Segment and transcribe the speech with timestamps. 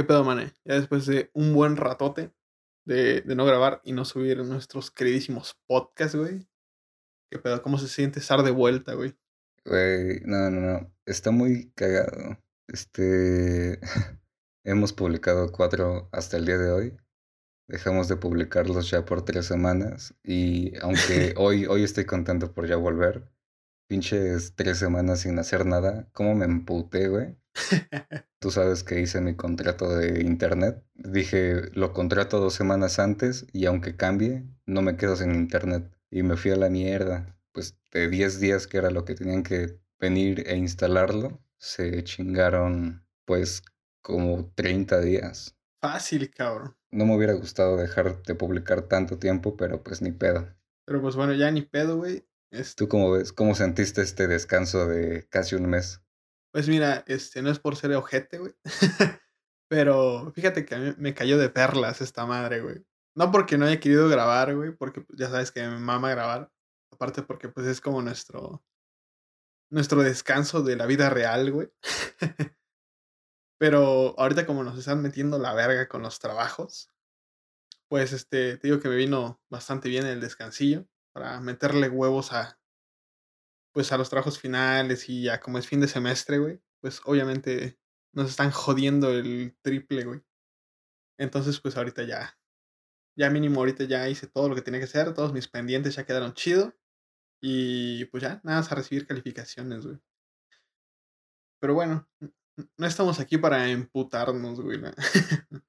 [0.00, 0.54] ¿Qué pedo, mané?
[0.64, 2.32] Ya después de un buen ratote
[2.86, 6.48] de, de no grabar y no subir nuestros queridísimos podcasts, güey.
[7.30, 7.60] ¿Qué pedo?
[7.60, 9.14] ¿Cómo se siente estar de vuelta, güey?
[9.66, 10.94] Güey, no, no, no.
[11.04, 12.38] Está muy cagado.
[12.66, 13.78] Este.
[14.64, 16.96] Hemos publicado cuatro hasta el día de hoy.
[17.68, 20.14] Dejamos de publicarlos ya por tres semanas.
[20.24, 23.30] Y aunque hoy, hoy estoy contento por ya volver,
[23.86, 27.36] pinches tres semanas sin hacer nada, ¿cómo me emputé, güey?
[28.40, 30.82] Tú sabes que hice mi contrato de internet.
[30.94, 35.90] Dije, lo contrato dos semanas antes y aunque cambie, no me quedo sin internet.
[36.10, 37.36] Y me fui a la mierda.
[37.52, 43.04] Pues de 10 días que era lo que tenían que venir e instalarlo, se chingaron
[43.26, 43.62] pues
[44.02, 45.56] como 30 días.
[45.80, 46.76] Fácil, cabrón.
[46.90, 50.48] No me hubiera gustado dejar de publicar tanto tiempo, pero pues ni pedo.
[50.86, 52.26] Pero pues bueno, ya ni pedo, güey.
[52.76, 53.32] ¿Tú cómo ves?
[53.32, 56.02] ¿Cómo sentiste este descanso de casi un mes?
[56.52, 58.54] Pues mira, este, no es por ser ojete, güey.
[59.68, 62.84] Pero fíjate que a mí me cayó de perlas esta madre, güey.
[63.14, 66.50] No porque no haya querido grabar, güey, porque pues, ya sabes que me mama grabar.
[66.92, 68.64] Aparte porque pues es como nuestro
[69.70, 71.72] nuestro descanso de la vida real, güey.
[73.58, 76.90] Pero ahorita como nos están metiendo la verga con los trabajos,
[77.88, 82.59] pues este, te digo que me vino bastante bien el descansillo para meterle huevos a
[83.72, 87.78] pues a los trabajos finales y ya como es fin de semestre, güey, pues obviamente
[88.12, 90.22] nos están jodiendo el triple, güey.
[91.18, 92.38] Entonces, pues ahorita ya,
[93.16, 96.04] ya mínimo ahorita ya hice todo lo que tenía que hacer, todos mis pendientes ya
[96.06, 96.74] quedaron chido.
[97.42, 99.98] Y pues ya, nada más a recibir calificaciones, güey.
[101.60, 102.08] Pero bueno,
[102.76, 104.80] no estamos aquí para emputarnos, güey.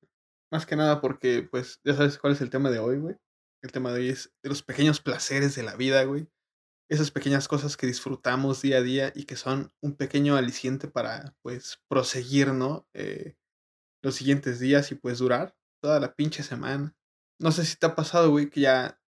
[0.52, 3.16] más que nada porque, pues, ya sabes cuál es el tema de hoy, güey.
[3.62, 6.28] El tema de hoy es de los pequeños placeres de la vida, güey
[6.92, 11.34] esas pequeñas cosas que disfrutamos día a día y que son un pequeño aliciente para,
[11.42, 12.86] pues, proseguir, ¿no?
[12.94, 13.38] Eh,
[14.04, 16.94] los siguientes días y, pues, durar toda la pinche semana.
[17.40, 19.00] No sé si te ha pasado, güey, que ya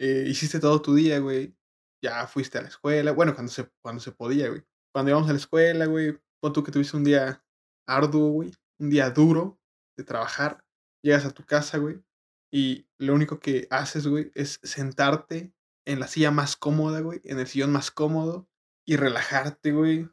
[0.00, 1.56] eh, hiciste todo tu día, güey.
[2.00, 3.10] Ya fuiste a la escuela.
[3.10, 4.62] Bueno, cuando se, cuando se podía, güey.
[4.94, 7.44] Cuando íbamos a la escuela, güey, pon tú que tuviste un día
[7.88, 8.52] arduo, güey.
[8.78, 9.58] Un día duro
[9.98, 10.64] de trabajar.
[11.02, 12.04] Llegas a tu casa, güey.
[12.52, 15.55] Y lo único que haces, güey, es sentarte
[15.86, 18.48] en la silla más cómoda, güey, en el sillón más cómodo
[18.84, 20.08] y relajarte, güey.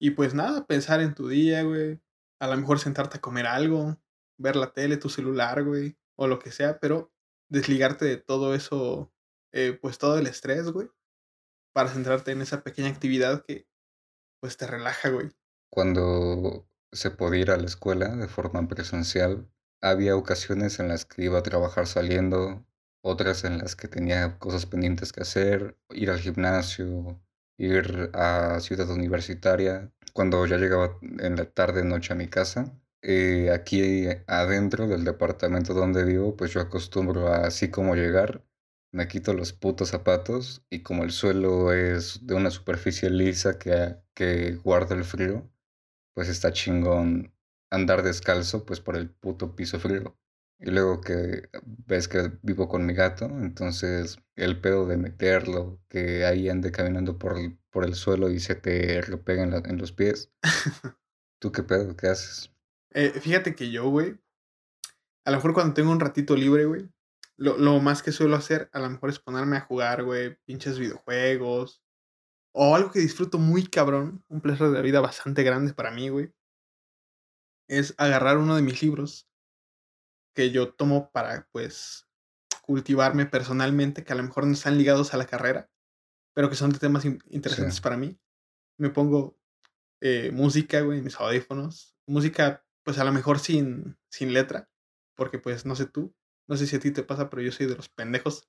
[0.00, 2.00] Y pues nada, pensar en tu día, güey.
[2.40, 4.00] A lo mejor sentarte a comer algo,
[4.38, 7.12] ver la tele, tu celular, güey, o lo que sea, pero
[7.48, 9.12] desligarte de todo eso,
[9.52, 10.88] eh, pues todo el estrés, güey,
[11.72, 13.68] para centrarte en esa pequeña actividad que,
[14.40, 15.30] pues te relaja, güey.
[15.70, 19.48] Cuando se podía ir a la escuela de forma presencial,
[19.80, 22.66] había ocasiones en las que iba a trabajar saliendo
[23.02, 27.20] otras en las que tenía cosas pendientes que hacer, ir al gimnasio,
[27.58, 32.72] ir a Ciudad Universitaria, cuando ya llegaba en la tarde, noche a mi casa.
[33.02, 38.44] Eh, aquí adentro del departamento donde vivo, pues yo acostumbro a así como llegar,
[38.92, 43.96] me quito los putos zapatos y como el suelo es de una superficie lisa que,
[44.14, 45.50] que guarda el frío,
[46.14, 47.34] pues está chingón
[47.70, 50.16] andar descalzo pues por el puto piso frío.
[50.64, 56.24] Y luego que ves que vivo con mi gato, entonces el pedo de meterlo, que
[56.24, 59.90] ahí ande caminando por el, por el suelo y se te repega en, en los
[59.90, 60.32] pies.
[61.40, 61.96] ¿Tú qué pedo?
[61.96, 62.52] ¿Qué haces?
[62.92, 64.20] Eh, fíjate que yo, güey,
[65.24, 66.88] a lo mejor cuando tengo un ratito libre, güey,
[67.36, 70.78] lo, lo, más que suelo hacer, a lo mejor es ponerme a jugar, güey, pinches
[70.78, 71.82] videojuegos.
[72.54, 76.08] O algo que disfruto muy cabrón, un placer de la vida bastante grande para mí,
[76.08, 76.32] güey.
[77.68, 79.31] Es agarrar uno de mis libros
[80.34, 82.08] que yo tomo para, pues,
[82.62, 85.70] cultivarme personalmente, que a lo mejor no están ligados a la carrera,
[86.34, 88.18] pero que son de temas interesantes para mí.
[88.78, 89.38] Me pongo
[90.00, 91.96] eh, música, güey, mis audífonos.
[92.06, 94.70] Música, pues a lo mejor sin, sin letra,
[95.16, 96.14] porque pues no sé tú,
[96.48, 98.48] no sé si a ti te pasa, pero yo soy de los pendejos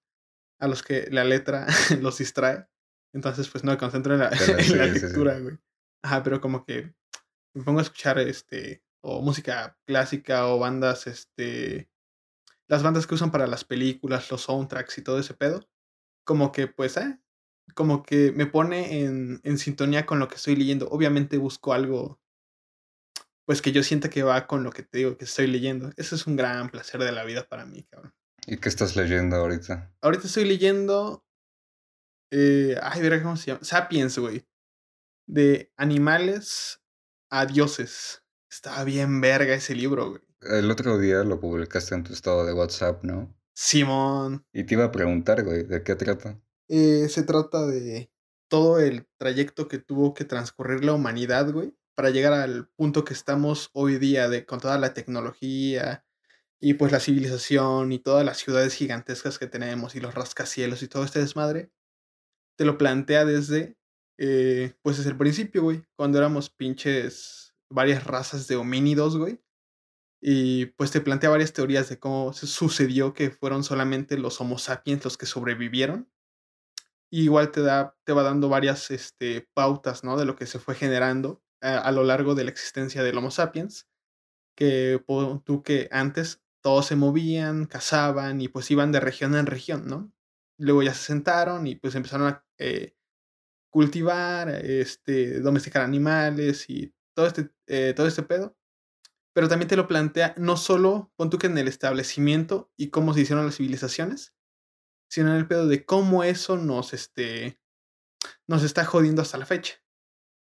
[0.59, 1.67] a los que la letra
[2.01, 2.67] los distrae.
[3.13, 5.57] Entonces, pues no me concentro en la, en la lectura, güey.
[6.03, 6.95] Ajá, pero como que
[7.53, 11.89] me pongo a escuchar este o música clásica o bandas, este,
[12.67, 15.67] las bandas que usan para las películas, los soundtracks y todo ese pedo,
[16.25, 17.19] como que pues, eh,
[17.75, 20.87] como que me pone en, en sintonía con lo que estoy leyendo.
[20.89, 22.21] Obviamente busco algo,
[23.45, 25.91] pues que yo sienta que va con lo que te digo que estoy leyendo.
[25.97, 28.13] Ese es un gran placer de la vida para mí, cabrón.
[28.47, 29.93] ¿Y qué estás leyendo ahorita?
[30.01, 31.25] Ahorita estoy leyendo,
[32.31, 34.47] eh, ay, verá cómo se llama, Sapiens, güey,
[35.27, 36.81] de animales
[37.29, 38.22] a dioses.
[38.53, 40.21] Estaba bien verga ese libro, güey.
[40.41, 43.35] El otro día lo publicaste en tu estado de WhatsApp, ¿no?
[43.55, 44.45] Simón.
[44.53, 46.39] Y te iba a preguntar, güey, ¿de qué trata?
[46.67, 48.11] Eh, se trata de
[48.49, 53.15] todo el trayecto que tuvo que transcurrir la humanidad, güey, para llegar al punto que
[53.15, 56.05] estamos hoy día de con toda la tecnología
[56.59, 60.87] y pues la civilización y todas las ciudades gigantescas que tenemos y los rascacielos y
[60.87, 61.71] todo este desmadre,
[62.55, 63.77] te lo plantea desde,
[64.19, 69.41] eh, pues desde el principio, güey, cuando éramos pinches varias razas de homínidos, güey.
[70.21, 75.03] Y pues te plantea varias teorías de cómo sucedió que fueron solamente los Homo sapiens
[75.03, 76.09] los que sobrevivieron.
[77.11, 80.17] Igual te, da, te va dando varias este, pautas, ¿no?
[80.17, 83.31] De lo que se fue generando a, a lo largo de la existencia del Homo
[83.31, 83.89] sapiens.
[84.55, 85.03] Que
[85.45, 90.13] tú que antes todos se movían, cazaban y pues iban de región en región, ¿no?
[90.57, 92.95] Luego ya se sentaron y pues empezaron a eh,
[93.69, 98.55] cultivar, este, domesticar animales y todo este, eh, todo este pedo
[99.33, 103.13] pero también te lo plantea no solo, pon tú que en el establecimiento y cómo
[103.13, 104.33] se hicieron las civilizaciones,
[105.09, 107.59] sino en el pedo de cómo eso nos, este,
[108.47, 109.83] nos está jodiendo hasta la fecha.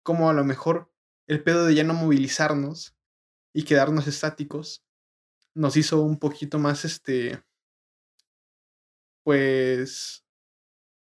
[0.05, 0.93] Como a lo mejor
[1.27, 2.95] el pedo de ya no movilizarnos
[3.55, 4.85] y quedarnos estáticos
[5.55, 7.43] nos hizo un poquito más, este,
[9.25, 10.23] pues,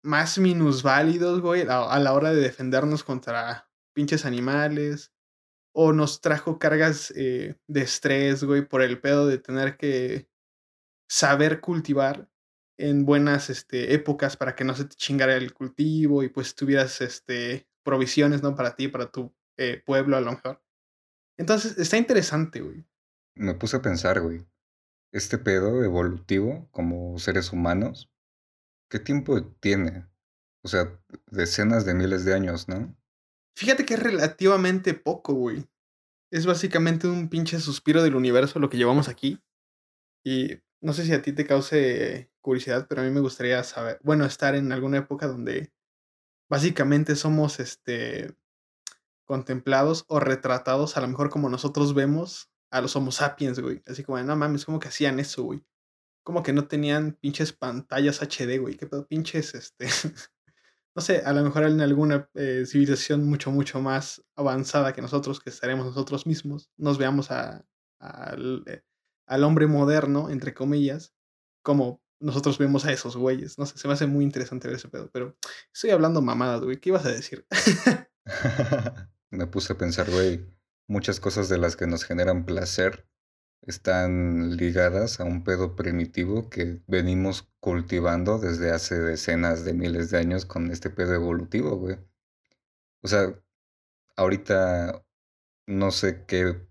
[0.02, 5.12] más minusválidos, güey, a la hora de defendernos contra pinches animales,
[5.82, 10.28] o nos trajo cargas eh, de estrés, güey, por el pedo de tener que
[11.08, 12.28] saber cultivar
[12.76, 17.00] en buenas este, épocas para que no se te chingara el cultivo y pues tuvieras
[17.00, 18.54] este, provisiones, ¿no?
[18.54, 20.62] Para ti, para tu eh, pueblo a lo mejor.
[21.38, 22.84] Entonces, está interesante, güey.
[23.34, 24.46] Me puse a pensar, güey.
[25.12, 28.12] Este pedo evolutivo como seres humanos,
[28.90, 30.06] ¿qué tiempo tiene?
[30.62, 31.00] O sea,
[31.30, 32.94] decenas de miles de años, ¿no?
[33.60, 35.68] Fíjate que es relativamente poco, güey.
[36.32, 39.38] Es básicamente un pinche suspiro del universo lo que llevamos aquí.
[40.24, 44.00] Y no sé si a ti te cause curiosidad, pero a mí me gustaría saber,
[44.02, 45.74] bueno, estar en alguna época donde
[46.48, 48.34] básicamente somos este
[49.26, 53.82] contemplados o retratados a lo mejor como nosotros vemos a los Homo sapiens, güey.
[53.86, 55.62] Así como, no mames, como que hacían eso, güey.
[56.22, 58.78] Como que no tenían pinches pantallas HD, güey.
[58.78, 59.06] ¿Qué pedo?
[59.06, 59.86] Pinches, este.
[61.00, 65.40] no sé, a lo mejor en alguna eh, civilización mucho, mucho más avanzada que nosotros,
[65.40, 67.64] que estaremos nosotros mismos, nos veamos a,
[68.66, 68.82] eh,
[69.26, 71.14] al hombre moderno, entre comillas,
[71.64, 73.58] como nosotros vemos a esos güeyes.
[73.58, 75.38] No sé, se me hace muy interesante ver ese pedo, pero
[75.72, 76.76] estoy hablando mamadas, güey.
[76.76, 77.46] ¿Qué ibas a decir?
[79.30, 80.44] me puse a pensar, güey,
[80.86, 83.08] muchas cosas de las que nos generan placer
[83.62, 90.18] están ligadas a un pedo primitivo que venimos cultivando desde hace decenas de miles de
[90.18, 91.98] años con este pedo evolutivo, güey.
[93.02, 93.34] O sea,
[94.16, 95.04] ahorita
[95.66, 96.66] no sé qué,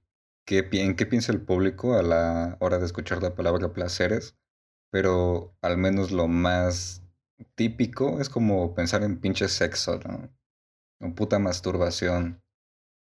[0.46, 4.38] qué, en qué piensa el público a la hora de escuchar la palabra placeres,
[4.92, 7.04] pero al menos lo más
[7.56, 10.30] típico es como pensar en pinche sexo, ¿no?
[11.02, 12.42] O puta masturbación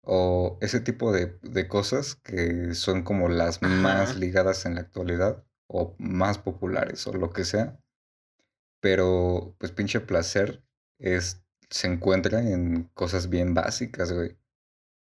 [0.04, 5.94] o ese tipo de, cosas que son como las más ligadas en la actualidad o
[5.98, 7.78] más populares o lo que sea.
[8.80, 10.62] Pero pues pinche placer
[10.98, 14.36] es, se encuentra en cosas bien básicas, güey.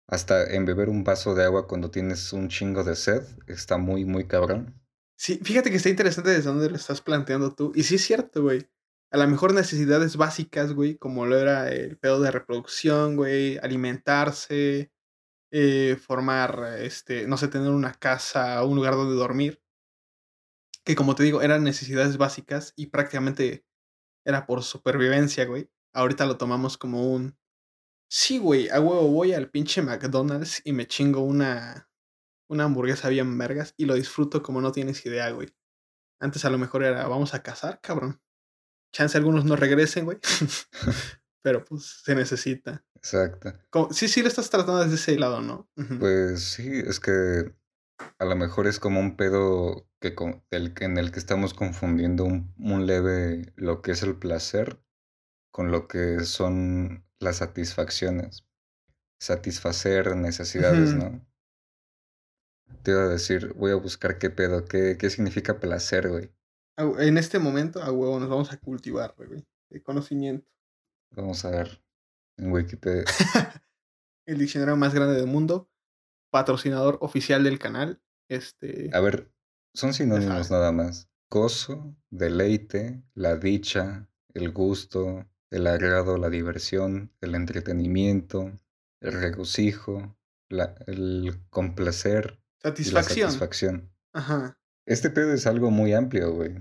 [0.07, 4.05] Hasta en beber un vaso de agua cuando tienes un chingo de sed está muy,
[4.05, 4.81] muy cabrón.
[5.17, 7.73] Sí, fíjate que está interesante desde dónde lo estás planteando tú.
[7.75, 8.69] Y sí es cierto, güey.
[9.12, 14.91] A lo mejor necesidades básicas, güey, como lo era el pedo de reproducción, güey, alimentarse,
[15.53, 19.63] eh, formar, este, no sé, tener una casa, un lugar donde dormir.
[20.84, 23.67] Que como te digo, eran necesidades básicas y prácticamente
[24.25, 25.70] era por supervivencia, güey.
[25.94, 27.37] Ahorita lo tomamos como un...
[28.10, 31.91] Sí, güey, a huevo voy al pinche McDonald's y me chingo una,
[32.48, 35.48] una hamburguesa bien vergas y lo disfruto como no tienes idea, güey.
[36.20, 38.22] Antes a lo mejor era, vamos a cazar, cabrón.
[38.93, 40.19] Chance algunos no regresen, güey.
[41.43, 42.84] Pero pues se necesita.
[42.94, 43.53] Exacto.
[43.91, 45.69] sí, sí lo estás tratando desde ese lado, ¿no?
[45.99, 47.53] Pues sí, es que
[48.19, 50.15] a lo mejor es como un pedo que
[50.51, 54.81] el, en el que estamos confundiendo un, leve lo que es el placer
[55.51, 58.46] con lo que son las satisfacciones.
[59.20, 61.25] Satisfacer necesidades, ¿no?
[62.82, 66.32] Te iba a decir, voy a buscar qué pedo, qué, qué significa placer, güey.
[66.76, 70.48] En este momento, a huevo, nos vamos a cultivar, güey, de conocimiento.
[71.10, 71.82] Vamos a ver
[72.38, 73.05] en Wikipedia.
[74.26, 75.70] el diccionario más grande del mundo,
[76.31, 78.02] patrocinador oficial del canal.
[78.29, 78.91] Este.
[78.93, 79.31] A ver,
[79.74, 81.08] son sinónimos nada más.
[81.31, 88.58] Gozo, deleite, la dicha, el gusto, el agrado, la diversión, el entretenimiento,
[89.00, 90.17] el regocijo,
[90.48, 92.41] la, el complacer.
[92.62, 93.26] Satisfacción.
[93.26, 93.93] la satisfacción.
[94.12, 94.58] Ajá.
[94.86, 96.60] Este pedo es algo muy amplio, güey.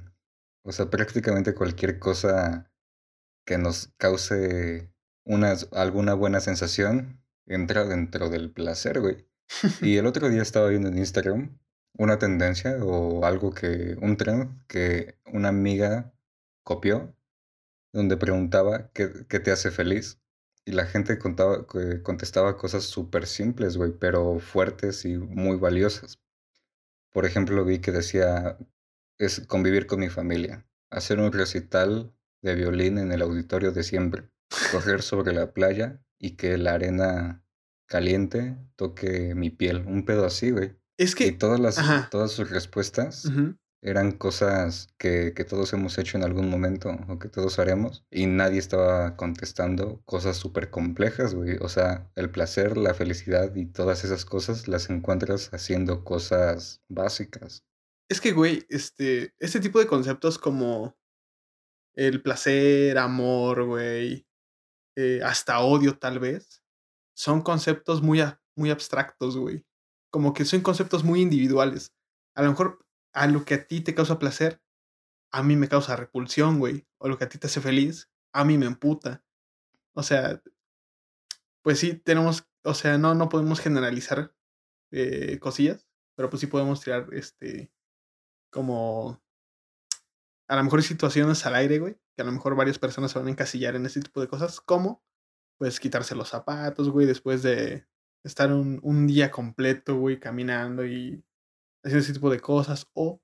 [0.64, 2.72] O sea, prácticamente cualquier cosa
[3.46, 4.94] que nos cause
[5.26, 9.28] una, alguna buena sensación entra dentro del placer, güey.
[9.82, 11.60] Y el otro día estaba viendo en Instagram
[11.98, 16.14] una tendencia o algo que, un trend que una amiga
[16.64, 17.16] copió,
[17.94, 20.20] donde preguntaba qué, qué te hace feliz.
[20.64, 21.66] Y la gente contaba,
[22.04, 26.20] contestaba cosas súper simples, güey, pero fuertes y muy valiosas.
[27.12, 28.58] Por ejemplo, vi que decía,
[29.18, 34.30] es convivir con mi familia, hacer un recital de violín en el auditorio de siempre,
[34.72, 37.44] correr sobre la playa y que la arena
[37.88, 40.76] caliente toque mi piel, un pedo así, güey.
[40.98, 43.30] Es Y que, todas las, ajá, todas sus respuestas.
[43.82, 48.28] Eran cosas que, que todos hemos hecho en algún momento o que todos haremos y
[48.28, 51.58] nadie estaba contestando cosas súper complejas, güey.
[51.62, 57.64] O sea, el placer, la felicidad y todas esas cosas las encuentras haciendo cosas básicas.
[58.10, 60.96] Es que, güey, este, este tipo de conceptos como
[61.96, 64.28] el placer, amor, güey,
[64.98, 66.64] eh, hasta odio tal vez,
[67.16, 69.66] son conceptos muy, a- muy abstractos, güey.
[70.12, 71.94] Como que son conceptos muy individuales.
[72.36, 72.80] A lo mejor
[73.14, 74.62] a lo que a ti te causa placer,
[75.32, 76.88] a mí me causa repulsión, güey.
[76.98, 79.24] O lo que a ti te hace feliz, a mí me emputa.
[79.94, 80.42] O sea,
[81.64, 84.34] pues sí, tenemos, o sea, no, no podemos generalizar
[84.92, 87.72] eh, cosillas, pero pues sí podemos tirar, este,
[88.52, 89.22] como,
[90.48, 93.28] a lo mejor situaciones al aire, güey, que a lo mejor varias personas se van
[93.28, 95.04] a encasillar en ese tipo de cosas, como,
[95.58, 97.88] pues, quitarse los zapatos, güey, después de
[98.24, 101.24] estar un, un día completo, güey, caminando y
[101.84, 103.22] haciendo ese tipo de cosas, o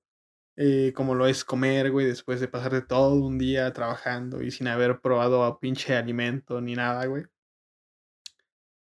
[0.56, 4.52] eh, como lo es comer, güey, después de pasar de todo un día trabajando y
[4.52, 7.26] sin haber probado a pinche alimento ni nada, güey.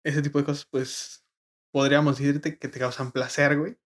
[0.03, 1.23] Ese tipo de cosas, pues,
[1.71, 3.77] podríamos decirte que te causan placer, güey.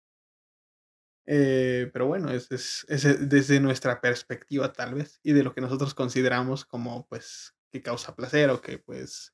[1.25, 5.53] Eh, pero bueno, es, es, es, eh, desde nuestra perspectiva tal vez y de lo
[5.53, 9.33] que nosotros consideramos como pues que causa placer o que pues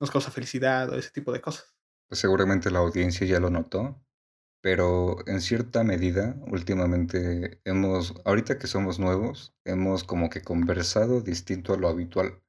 [0.00, 1.74] nos causa felicidad o ese tipo de cosas.
[2.08, 4.02] Pues seguramente la audiencia ya lo notó,
[4.60, 11.74] pero en cierta medida últimamente hemos, ahorita que somos nuevos, hemos como que conversado distinto
[11.74, 12.42] a lo habitual.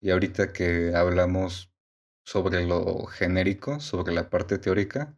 [0.00, 1.72] Y ahorita que hablamos
[2.24, 5.16] sobre lo genérico, sobre la parte teórica,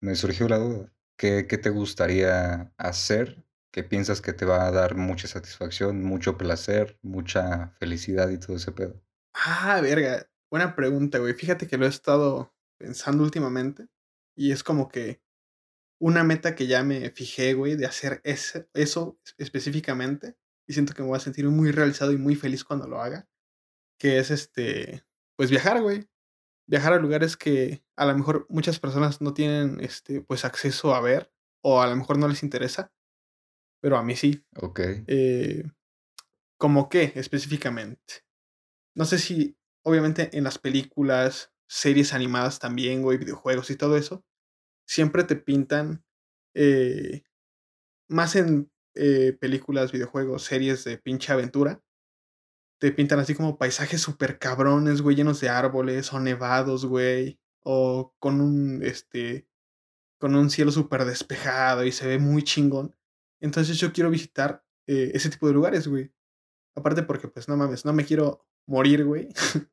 [0.00, 0.92] me surgió la duda.
[1.16, 3.44] ¿Qué, qué te gustaría hacer?
[3.72, 8.56] ¿Qué piensas que te va a dar mucha satisfacción, mucho placer, mucha felicidad y todo
[8.56, 9.02] ese pedo?
[9.34, 11.34] Ah, verga, buena pregunta, güey.
[11.34, 13.88] Fíjate que lo he estado pensando últimamente
[14.36, 15.22] y es como que
[16.02, 21.02] una meta que ya me fijé, güey, de hacer ese, eso específicamente y siento que
[21.02, 23.28] me voy a sentir muy realizado y muy feliz cuando lo haga,
[24.00, 25.04] que es este,
[25.36, 26.08] pues viajar, güey.
[26.68, 31.00] Viajar a lugares que a lo mejor muchas personas no tienen, este, pues, acceso a
[31.00, 31.32] ver,
[31.62, 32.92] o a lo mejor no les interesa,
[33.80, 34.44] pero a mí sí.
[34.60, 35.64] Ok, Eh,
[36.58, 38.24] ¿cómo qué específicamente?
[38.96, 44.24] No sé si, obviamente, en las películas, series animadas también, güey, videojuegos y todo eso,
[44.92, 46.04] siempre te pintan,
[46.54, 47.22] eh,
[48.10, 51.82] más en, eh, películas, videojuegos, series de pinche aventura,
[52.78, 58.14] te pintan así como paisajes súper cabrones, güey, llenos de árboles, o nevados, güey, o
[58.18, 59.48] con un, este,
[60.20, 62.94] con un cielo súper despejado y se ve muy chingón.
[63.40, 66.12] Entonces yo quiero visitar eh, ese tipo de lugares, güey.
[66.76, 69.28] Aparte porque, pues no mames, no me quiero morir, güey.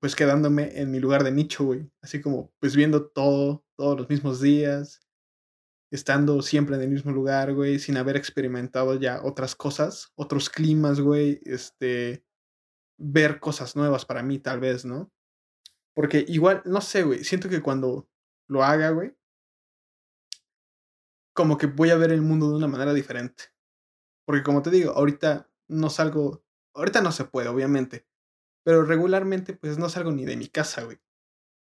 [0.00, 1.90] pues quedándome en mi lugar de nicho, güey.
[2.02, 5.06] Así como, pues viendo todo, todos los mismos días,
[5.90, 11.00] estando siempre en el mismo lugar, güey, sin haber experimentado ya otras cosas, otros climas,
[11.00, 12.24] güey, este,
[12.98, 15.12] ver cosas nuevas para mí, tal vez, ¿no?
[15.94, 18.08] Porque igual, no sé, güey, siento que cuando
[18.48, 19.14] lo haga, güey,
[21.34, 23.44] como que voy a ver el mundo de una manera diferente.
[24.26, 28.06] Porque como te digo, ahorita no salgo, ahorita no se puede, obviamente,
[28.64, 30.98] pero regularmente pues no salgo ni de mi casa, güey.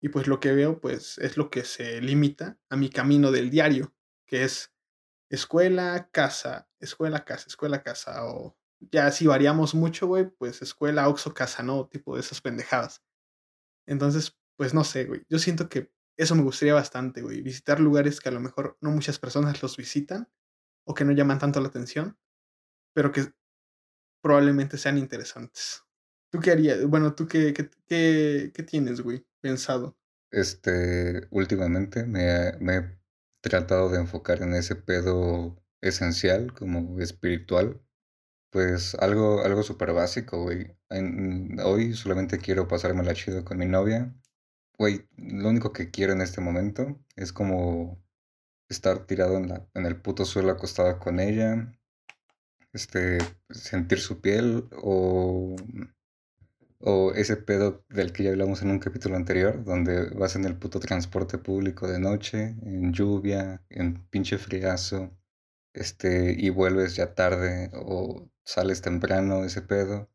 [0.02, 3.50] Y pues lo que veo pues es lo que se limita a mi camino del
[3.50, 3.94] diario,
[4.26, 4.75] que es
[5.30, 11.32] escuela, casa, escuela, casa, escuela, casa, o ya si variamos mucho, güey, pues escuela, oxo,
[11.32, 11.87] casa, ¿no?
[11.87, 13.02] Tipo de esas pendejadas.
[13.87, 15.25] Entonces, pues no sé, güey.
[15.28, 17.40] Yo siento que eso me gustaría bastante, güey.
[17.40, 20.28] Visitar lugares que a lo mejor no muchas personas los visitan
[20.85, 22.18] o que no llaman tanto la atención,
[22.92, 23.32] pero que
[24.21, 25.85] probablemente sean interesantes.
[26.32, 26.85] ¿Tú qué harías?
[26.87, 29.96] Bueno, ¿tú qué, qué, qué, qué tienes, güey, pensado?
[30.32, 32.99] este, últimamente me, he
[33.40, 37.80] tratado de enfocar en ese pedo esencial, como espiritual,
[38.50, 40.76] pues algo, algo súper básico, güey.
[41.64, 44.14] Hoy solamente quiero pasármela chido con mi novia.
[44.78, 48.02] Güey, lo único que quiero en este momento es como
[48.68, 51.72] estar tirado en la, en el puto suelo acostado con ella,
[52.72, 53.18] este,
[53.50, 55.56] sentir su piel o,
[56.84, 60.56] O ese pedo del que ya hablamos en un capítulo anterior, donde vas en el
[60.58, 65.10] puto transporte público de noche, en lluvia, en pinche friazo,
[65.74, 70.10] este, y vuelves ya tarde o sales temprano, ese pedo.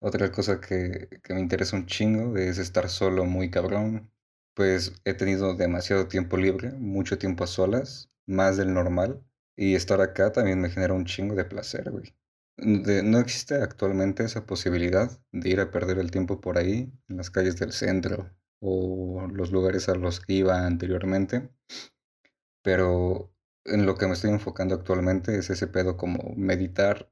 [0.00, 4.12] Otra cosa que, que me interesa un chingo es estar solo muy cabrón.
[4.54, 9.24] Pues he tenido demasiado tiempo libre, mucho tiempo a solas, más del normal.
[9.56, 12.14] Y estar acá también me genera un chingo de placer, güey.
[12.58, 17.16] De- no existe actualmente esa posibilidad de ir a perder el tiempo por ahí, en
[17.16, 21.48] las calles del centro o los lugares a los que iba anteriormente.
[22.62, 23.32] Pero
[23.64, 27.10] en lo que me estoy enfocando actualmente es ese pedo como meditar,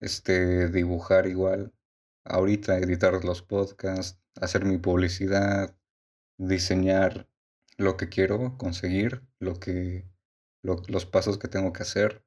[0.00, 1.74] este, dibujar igual,
[2.24, 5.76] ahorita editar los podcasts, hacer mi publicidad,
[6.38, 7.28] diseñar
[7.78, 10.08] lo que quiero conseguir, lo que,
[10.62, 12.24] lo- los pasos que tengo que hacer,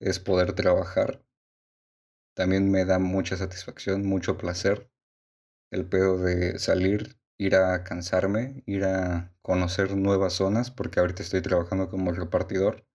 [0.00, 1.22] es poder trabajar.
[2.34, 4.90] También me da mucha satisfacción, mucho placer
[5.70, 11.42] el pedo de salir, ir a cansarme, ir a conocer nuevas zonas, porque ahorita estoy
[11.42, 12.86] trabajando como repartidor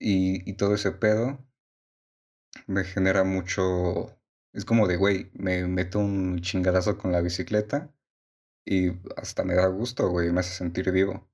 [0.00, 1.38] y, y todo ese pedo
[2.66, 4.16] me genera mucho...
[4.52, 7.92] Es como de, güey, me meto un chingadazo con la bicicleta
[8.64, 11.28] y hasta me da gusto, güey, me hace sentir vivo.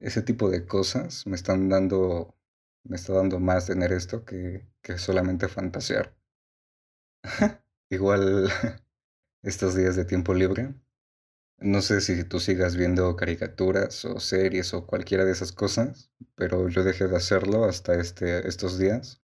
[0.00, 2.36] Ese tipo de cosas me están dando,
[2.84, 6.14] me está dando más tener esto que, que solamente fantasear.
[7.90, 8.48] Igual
[9.42, 10.74] estos días de tiempo libre,
[11.58, 16.68] no sé si tú sigas viendo caricaturas o series o cualquiera de esas cosas, pero
[16.68, 19.22] yo dejé de hacerlo hasta este, estos días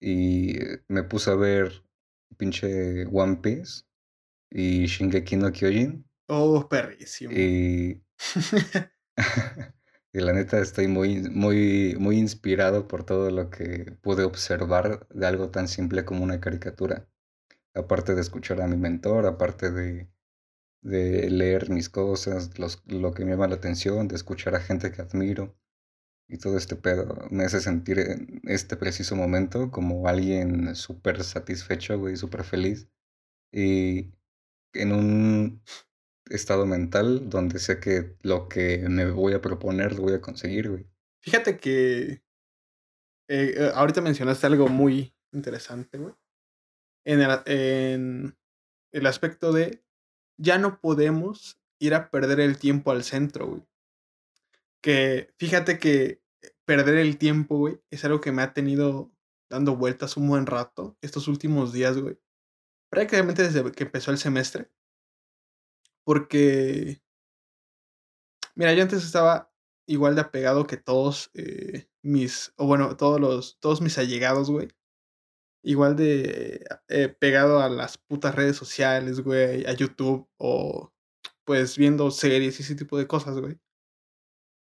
[0.00, 0.58] y
[0.88, 1.84] me puse a ver
[2.38, 3.84] pinche One Piece
[4.50, 7.32] y Shingeki no Kyojin Oh, perrísimo.
[7.32, 8.02] y,
[10.12, 15.26] y la neta estoy muy, muy, muy inspirado por todo lo que pude observar de
[15.26, 17.08] algo tan simple como una caricatura.
[17.74, 20.08] Aparte de escuchar a mi mentor, aparte de,
[20.82, 24.92] de leer mis cosas, los- lo que me llama la atención, de escuchar a gente
[24.92, 25.56] que admiro
[26.28, 31.98] y todo este pedo, me hace sentir en este preciso momento como alguien súper satisfecho,
[31.98, 32.88] güey, súper feliz
[33.52, 34.12] y
[34.74, 35.62] en un
[36.30, 40.70] estado mental donde sé que lo que me voy a proponer lo voy a conseguir,
[40.70, 40.86] güey.
[41.22, 42.22] Fíjate que
[43.28, 46.14] eh, eh, ahorita mencionaste algo muy interesante, güey.
[47.08, 48.34] En
[48.92, 49.82] el, aspecto de
[50.36, 53.66] ya no podemos ir a perder el tiempo al centro, güey.
[54.82, 56.20] Que fíjate que
[56.66, 59.10] perder el tiempo, güey, es algo que me ha tenido
[59.48, 62.18] dando vueltas un buen rato estos últimos días, güey.
[62.90, 64.70] Prácticamente desde que empezó el semestre.
[66.04, 67.00] Porque,
[68.54, 69.50] mira, yo antes estaba
[69.86, 74.68] igual de apegado que todos eh, mis, o bueno, todos los, todos mis allegados, güey.
[75.62, 80.92] Igual de eh, pegado a las putas redes sociales, güey, a YouTube o
[81.44, 83.58] pues viendo series y ese tipo de cosas, güey.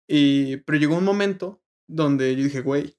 [0.08, 2.98] Y, pero llegó un momento donde yo dije, güey,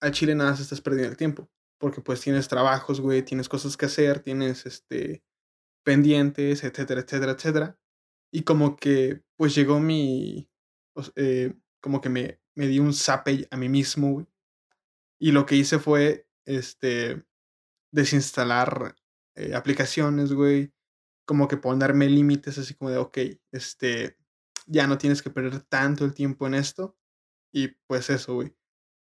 [0.00, 1.50] al chile nada se estás perdiendo el tiempo.
[1.78, 5.22] Porque pues tienes trabajos, güey, tienes cosas que hacer, tienes este
[5.84, 7.78] pendientes, etcétera, etcétera, etcétera.
[8.32, 10.50] Y como que pues llegó mi,
[11.16, 14.26] eh, como que me, me di un zape a mí mismo, güey.
[15.18, 17.24] Y lo que hice fue, este,
[17.92, 18.96] desinstalar
[19.36, 20.72] eh, aplicaciones, güey.
[21.26, 23.18] Como que ponerme límites así como de, ok,
[23.52, 24.16] este,
[24.66, 26.96] ya no tienes que perder tanto el tiempo en esto.
[27.52, 28.54] Y pues eso, güey.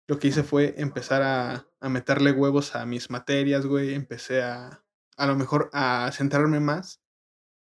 [0.08, 3.94] Lo que hice fue empezar a, a meterle huevos a mis materias, güey.
[3.94, 4.86] Empecé a,
[5.18, 7.02] a lo mejor, a centrarme más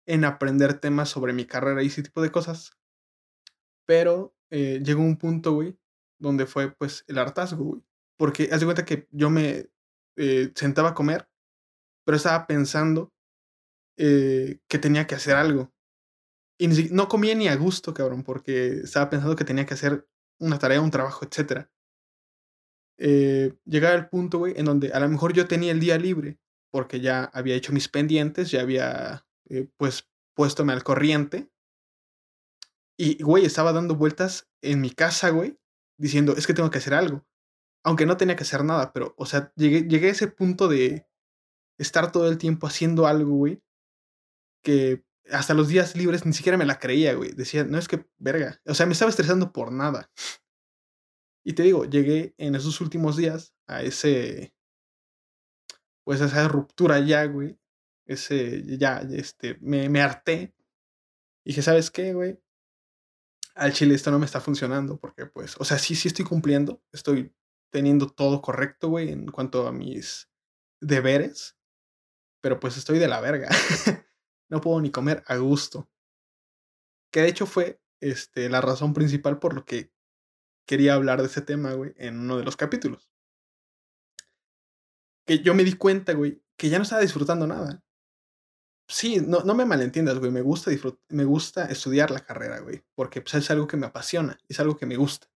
[0.05, 2.71] en aprender temas sobre mi carrera y ese tipo de cosas.
[3.85, 5.77] Pero eh, llegó un punto, güey,
[6.19, 7.83] donde fue pues el hartazgo, güey.
[8.17, 9.69] Porque haz de cuenta que yo me
[10.17, 11.27] eh, sentaba a comer,
[12.05, 13.11] pero estaba pensando
[13.97, 15.71] eh, que tenía que hacer algo.
[16.59, 20.07] Y no comía ni a gusto, cabrón, porque estaba pensando que tenía que hacer
[20.39, 21.69] una tarea, un trabajo, etcétera.
[22.97, 26.37] Eh, llegaba el punto, güey, en donde a lo mejor yo tenía el día libre,
[26.71, 29.25] porque ya había hecho mis pendientes, ya había,
[29.77, 31.49] pues, puéstome al corriente.
[32.97, 35.57] Y, güey, estaba dando vueltas en mi casa, güey,
[35.97, 37.25] diciendo, es que tengo que hacer algo.
[37.83, 41.07] Aunque no tenía que hacer nada, pero, o sea, llegué, llegué a ese punto de
[41.77, 43.61] estar todo el tiempo haciendo algo, güey,
[44.63, 47.31] que hasta los días libres ni siquiera me la creía, güey.
[47.31, 48.61] Decía, no es que, verga.
[48.65, 50.11] O sea, me estaba estresando por nada.
[51.45, 54.53] Y te digo, llegué en esos últimos días a ese,
[56.03, 57.57] pues a esa ruptura ya, güey.
[58.05, 60.53] Ese, ya, este, me, me harté.
[61.45, 62.39] Y dije, ¿sabes qué, güey?
[63.55, 66.81] Al chile esto no me está funcionando porque, pues, o sea, sí, sí estoy cumpliendo.
[66.91, 67.33] Estoy
[67.73, 70.29] teniendo todo correcto, güey, en cuanto a mis
[70.79, 71.57] deberes.
[72.39, 73.49] pero pues estoy de la verga.
[74.49, 75.89] no puedo ni comer a gusto.
[77.11, 79.91] Que de hecho fue este, la razón principal por lo que
[80.67, 83.09] quería hablar de ese tema, güey, en uno de los capítulos.
[85.25, 87.83] Que yo me di cuenta, güey, que ya no estaba disfrutando nada.
[88.87, 90.31] Sí, no, no me malentiendas, güey.
[90.31, 90.69] Me gusta,
[91.09, 92.83] me gusta estudiar la carrera, güey.
[92.93, 95.32] Porque pues, es algo que me apasiona, es algo que me gusta.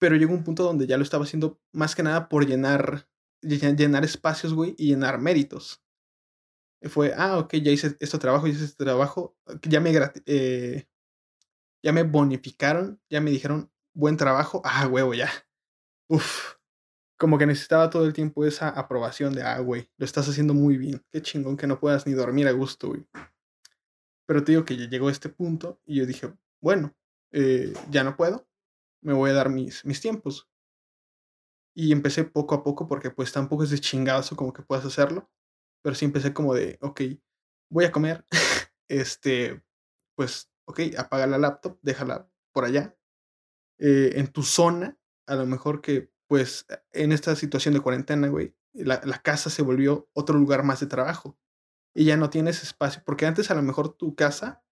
[0.00, 3.06] Pero llegó un punto donde ya lo estaba haciendo más que nada por llenar,
[3.42, 5.82] llenar espacios, güey, y llenar méritos.
[6.88, 9.92] Fue, ah, ok, ya hice este trabajo, ya hice este trabajo, ya me,
[10.26, 10.88] eh,
[11.84, 15.30] ya me bonificaron, ya me dijeron, buen trabajo, ah, huevo, ya.
[16.08, 16.54] Uf,
[17.18, 20.78] como que necesitaba todo el tiempo esa aprobación de, ah, güey, lo estás haciendo muy
[20.78, 21.04] bien.
[21.12, 23.06] Qué chingón que no puedas ni dormir a gusto, güey.
[24.26, 26.32] Pero te digo que ya llegó este punto y yo dije,
[26.62, 26.94] bueno,
[27.32, 28.48] eh, ya no puedo,
[29.02, 30.48] me voy a dar mis, mis tiempos.
[31.74, 35.30] Y empecé poco a poco porque pues tampoco es de chingazo como que puedas hacerlo.
[35.82, 37.02] Pero sí empecé como de, ok,
[37.70, 38.26] voy a comer.
[38.88, 39.62] este,
[40.16, 42.96] pues, ok, apaga la laptop, déjala por allá.
[43.78, 48.54] Eh, en tu zona, a lo mejor que pues en esta situación de cuarentena, güey,
[48.72, 51.36] la, casa se volvió otro lugar más de trabajo.
[51.92, 54.62] Y ya no tienes espacio, porque antes a lo mejor tu casa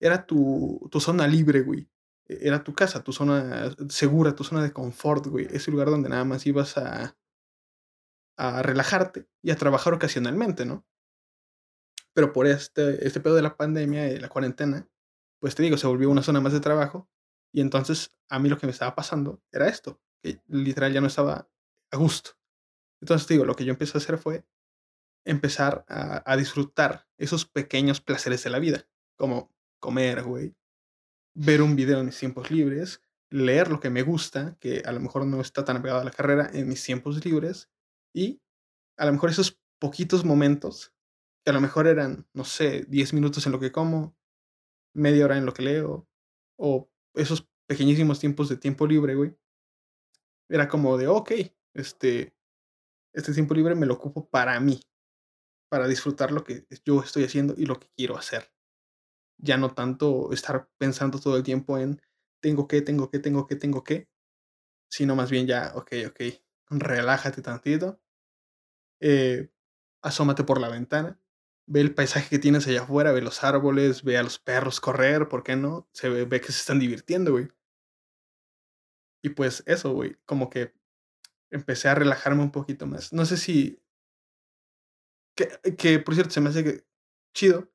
[0.00, 1.88] era tu, tu zona libre, güey.
[2.28, 5.48] E, era tu casa, tu zona segura, tu zona de confort, güey.
[5.50, 7.16] Ese lugar donde nada más ibas a,
[8.36, 10.86] a relajarte y a trabajar ocasionalmente, ¿no?
[12.14, 14.88] Pero por este, este pedo de la pandemia y la cuarentena,
[15.40, 17.08] pues te digo, se volvió una zona más de trabajo.
[17.52, 21.06] Y entonces a mí lo que me estaba pasando era esto que literal ya no
[21.06, 21.48] estaba
[21.90, 22.32] a gusto.
[23.00, 24.44] Entonces, digo, lo que yo empecé a hacer fue
[25.24, 30.56] empezar a, disfrutar esos pequeños placeres de la vida, como comer, güey,
[31.38, 34.98] ver un video en mis tiempos libres, leer lo que me gusta, que a lo
[34.98, 37.70] mejor no está tan apegado a la carrera, en mis tiempos libres,
[38.12, 38.42] y
[38.96, 40.92] a lo mejor esos poquitos momentos,
[41.44, 44.16] que a lo mejor eran, no sé, 10 minutos en lo que como,
[44.94, 46.08] media hora en lo que leo,
[46.58, 49.36] o esos pequeñísimos tiempos de tiempo libre, güey,
[50.50, 51.32] era como de, ok,
[51.74, 52.34] este,
[53.14, 54.80] este tiempo libre me lo ocupo para mí,
[55.70, 58.50] para disfrutar lo que yo estoy haciendo y lo que quiero hacer.
[59.38, 62.00] Ya no tanto estar pensando todo el tiempo en
[62.40, 64.08] tengo que, tengo que, tengo que, tengo que,
[64.90, 66.20] sino más bien ya, ok, ok,
[66.70, 68.00] relájate tantito,
[69.00, 69.50] eh,
[70.02, 71.20] asómate por la ventana,
[71.66, 75.28] ve el paisaje que tienes allá afuera, ve los árboles, ve a los perros correr,
[75.28, 75.88] ¿por qué no?
[75.92, 77.48] Se ve, que se están divirtiendo, güey.
[79.22, 80.74] Y pues eso, güey, como que
[81.50, 83.12] empecé a relajarme un poquito más.
[83.12, 83.82] No sé si...
[85.36, 86.86] Que, que por cierto, se me hace
[87.34, 87.70] chido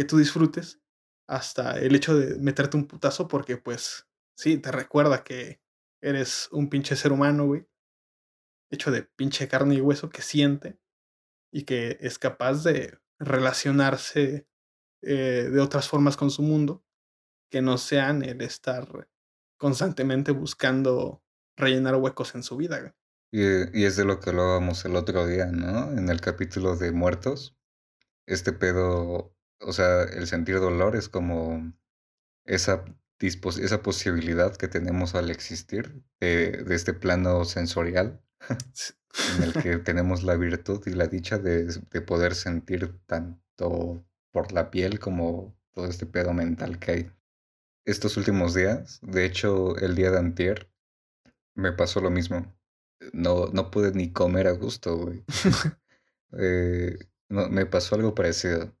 [0.00, 0.80] que tú disfrutes
[1.28, 5.60] hasta el hecho de meterte un putazo porque pues sí, te recuerda que
[6.00, 7.68] eres un pinche ser humano, güey.
[8.70, 10.80] Hecho de pinche carne y hueso que siente
[11.52, 14.48] y que es capaz de relacionarse
[15.02, 16.82] eh, de otras formas con su mundo
[17.50, 19.10] que no sean el estar
[19.58, 21.22] constantemente buscando
[21.58, 22.96] rellenar huecos en su vida.
[23.30, 25.92] Y, es de lo que hablábamos el otro día, ¿no?
[25.92, 27.54] En el capítulo de muertos.
[28.26, 31.72] Este pedo, o sea, el sentir dolor es como
[32.44, 32.84] esa,
[33.18, 38.20] esa posibilidad que tenemos al existir de, este plano sensorial,
[39.36, 44.52] en el que tenemos la virtud y la dicha de, de poder sentir tanto por
[44.52, 47.12] la piel como todo este pedo mental que hay
[47.84, 49.00] estos últimos días.
[49.02, 50.70] De hecho, el día de antier
[51.54, 52.54] me pasó lo mismo.
[53.12, 55.24] No, no pude ni comer a gusto, güey.
[56.32, 56.96] Eh,
[57.28, 58.72] no, me pasó algo parecido.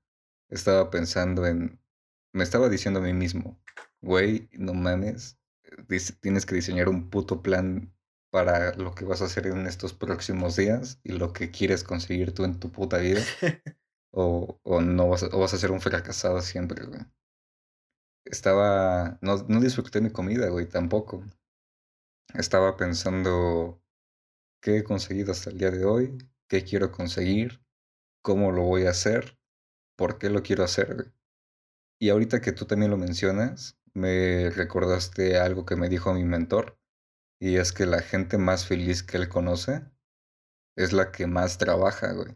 [0.50, 1.80] Estaba pensando en...
[2.32, 3.60] Me estaba diciendo a mí mismo,
[4.00, 5.38] güey, no mames,
[6.20, 7.92] tienes que diseñar un puto plan
[8.30, 12.32] para lo que vas a hacer en estos próximos días y lo que quieres conseguir
[12.32, 13.20] tú en tu puta vida.
[14.12, 17.00] o, o no vas o vas a ser un fracasado siempre, güey
[18.24, 21.24] estaba, no, no disfruté mi comida, güey, tampoco.
[22.34, 23.82] Estaba pensando
[24.62, 27.64] qué he conseguido hasta el día de hoy, qué quiero conseguir,
[28.22, 29.38] cómo lo voy a hacer,
[30.00, 31.12] por qué lo quiero hacer.
[32.00, 36.80] Y ahorita que tú también lo mencionas, me recordaste algo que me dijo mi mentor,
[37.38, 39.84] y es que la gente más feliz que él conoce
[40.74, 42.34] es la que más trabaja, güey.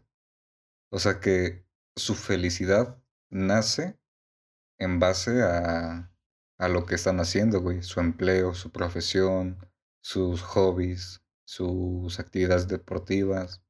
[0.91, 3.01] O sea que su felicidad
[3.31, 3.99] nace
[4.77, 6.13] en base a,
[6.59, 7.81] a lo que están haciendo, güey.
[7.81, 9.57] Su empleo, su profesión,
[10.03, 13.63] sus hobbies, sus actividades deportivas.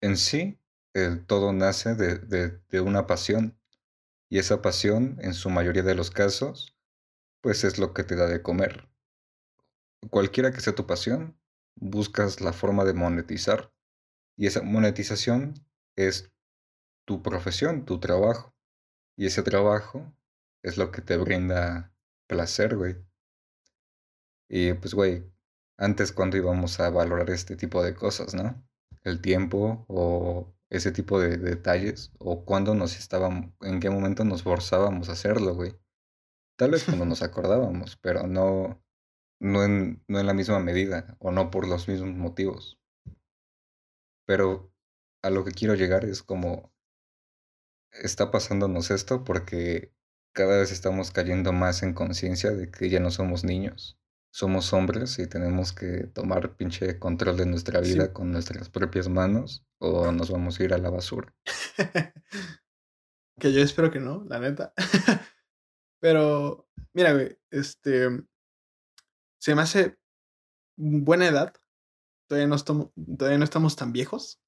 [0.00, 0.59] En sí,
[0.94, 3.58] el todo nace de, de, de una pasión.
[4.28, 6.76] Y esa pasión, en su mayoría de los casos,
[7.40, 8.88] pues es lo que te da de comer.
[10.10, 11.38] Cualquiera que sea tu pasión,
[11.74, 13.72] buscas la forma de monetizar.
[14.36, 15.54] Y esa monetización
[15.96, 16.32] es
[17.04, 18.54] tu profesión, tu trabajo.
[19.16, 20.14] Y ese trabajo
[20.62, 21.92] es lo que te brinda
[22.26, 22.96] placer, güey.
[24.48, 25.24] Y pues, güey,
[25.76, 28.66] antes cuando íbamos a valorar este tipo de cosas, ¿no?
[29.02, 34.44] El tiempo o ese tipo de detalles o cuando nos estábamos, en qué momento nos
[34.44, 35.76] forzábamos a hacerlo, güey.
[36.56, 38.80] Tal vez cuando nos acordábamos, pero no,
[39.40, 42.78] no, en, no en la misma medida o no por los mismos motivos.
[44.26, 44.72] Pero
[45.22, 46.72] a lo que quiero llegar es como
[47.92, 49.92] está pasándonos esto porque
[50.32, 53.98] cada vez estamos cayendo más en conciencia de que ya no somos niños.
[54.32, 59.66] Somos hombres y tenemos que tomar pinche control de nuestra vida con nuestras propias manos
[59.80, 61.34] o nos vamos a ir a la basura.
[63.40, 64.72] que yo espero que no, la neta.
[66.00, 68.08] Pero, mira, güey, este.
[69.40, 69.98] Se me hace
[70.76, 71.54] buena edad.
[72.28, 74.40] Todavía no, estamos, todavía no estamos tan viejos.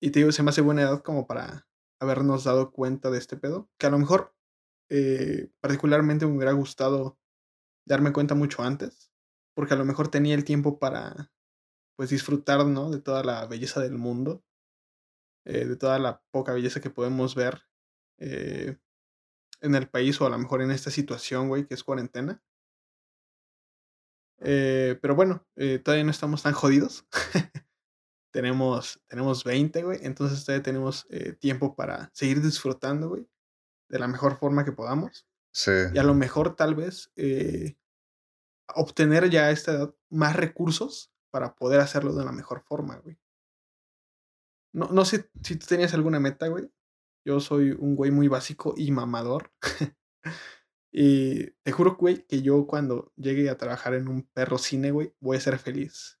[0.00, 1.66] Y te digo, se me hace buena edad como para
[2.00, 3.70] habernos dado cuenta de este pedo.
[3.78, 4.34] Que a lo mejor,
[4.90, 7.18] eh, particularmente me hubiera gustado
[7.86, 9.10] darme cuenta mucho antes.
[9.54, 11.32] Porque a lo mejor tenía el tiempo para,
[12.02, 12.90] pues, disfrutar, ¿no?
[12.90, 14.42] De toda la belleza del mundo.
[15.46, 17.62] Eh, de toda la poca belleza que podemos ver.
[18.18, 18.76] Eh,
[19.60, 22.42] en el país o a lo mejor en esta situación, güey, que es cuarentena.
[24.40, 25.46] Eh, pero bueno,
[25.84, 27.06] todavía no estamos tan jodidos.
[28.32, 30.00] tenemos, tenemos 20, güey.
[30.02, 31.06] Entonces todavía tenemos
[31.38, 33.28] tiempo para seguir disfrutando, güey.
[33.88, 35.28] De la mejor forma que podamos.
[35.52, 35.70] Sí.
[35.94, 37.12] Y a lo mejor tal vez
[38.74, 43.18] obtener ya a esta edad más recursos para poder hacerlo de la mejor forma, güey.
[44.72, 46.70] No, no sé si tú tenías alguna meta, güey.
[47.24, 49.50] Yo soy un güey muy básico y mamador.
[50.92, 55.14] y te juro, güey, que yo cuando llegue a trabajar en un perro cine, güey,
[55.20, 56.18] voy a ser feliz.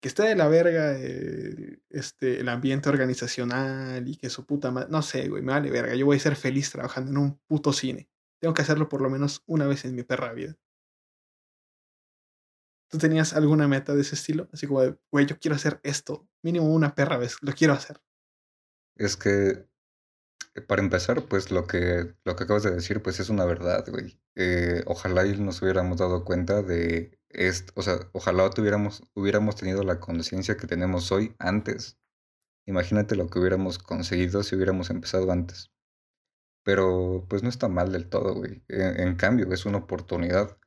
[0.00, 4.88] Que esté de la verga eh, este, el ambiente organizacional y que su puta madre.
[4.90, 5.94] No sé, güey, me vale verga.
[5.94, 8.08] Yo voy a ser feliz trabajando en un puto cine.
[8.40, 10.56] Tengo que hacerlo por lo menos una vez en mi perra vida.
[12.90, 14.48] ¿Tú tenías alguna meta de ese estilo?
[14.52, 14.80] Así como
[15.12, 16.28] güey, yo quiero hacer esto.
[16.42, 17.36] Mínimo una perra vez.
[17.40, 18.02] Lo quiero hacer.
[18.96, 19.70] Es que
[20.66, 24.20] para empezar, pues lo que, lo que acabas de decir, pues es una verdad, güey.
[24.34, 29.82] Eh, ojalá y nos hubiéramos dado cuenta de esto, o sea, ojalá tuviéramos, hubiéramos tenido
[29.84, 31.98] la conciencia que tenemos hoy antes.
[32.66, 35.70] Imagínate lo que hubiéramos conseguido si hubiéramos empezado antes.
[36.64, 38.62] Pero pues no está mal del todo, güey.
[38.68, 40.58] En, en cambio, es una oportunidad.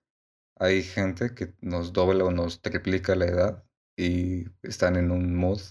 [0.56, 3.63] Hay gente que nos dobla o nos triplica la edad
[3.98, 5.62] y están en un mood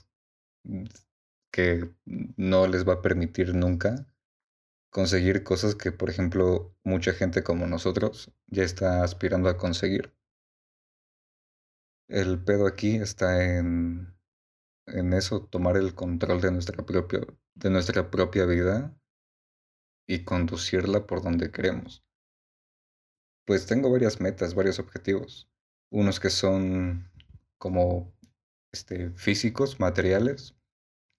[1.53, 1.91] que
[2.37, 4.07] no les va a permitir nunca
[4.91, 10.15] conseguir cosas que, por ejemplo, mucha gente como nosotros ya está aspirando a conseguir.
[12.09, 14.15] El pedo aquí está en,
[14.87, 16.85] en eso, tomar el control de nuestra,
[17.55, 18.95] de nuestra propia vida
[20.07, 22.05] y conducirla por donde queremos.
[23.45, 25.49] Pues tengo varias metas, varios objetivos.
[25.91, 27.11] Unos que son
[27.59, 28.13] como
[28.73, 30.55] este, físicos, materiales,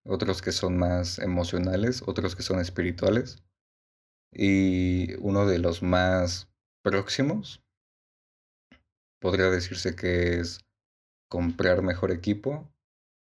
[0.06, 3.44] otros que son más emocionales, otros que son espirituales.
[4.32, 6.50] Y uno de los más
[6.82, 7.64] próximos
[9.20, 10.66] podría decirse que es
[11.30, 12.70] comprar mejor equipo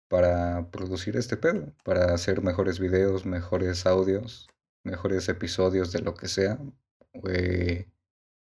[0.09, 4.47] para producir este pedo, para hacer mejores videos, mejores audios,
[4.83, 6.59] mejores episodios de lo que sea.
[7.29, 7.89] Eh,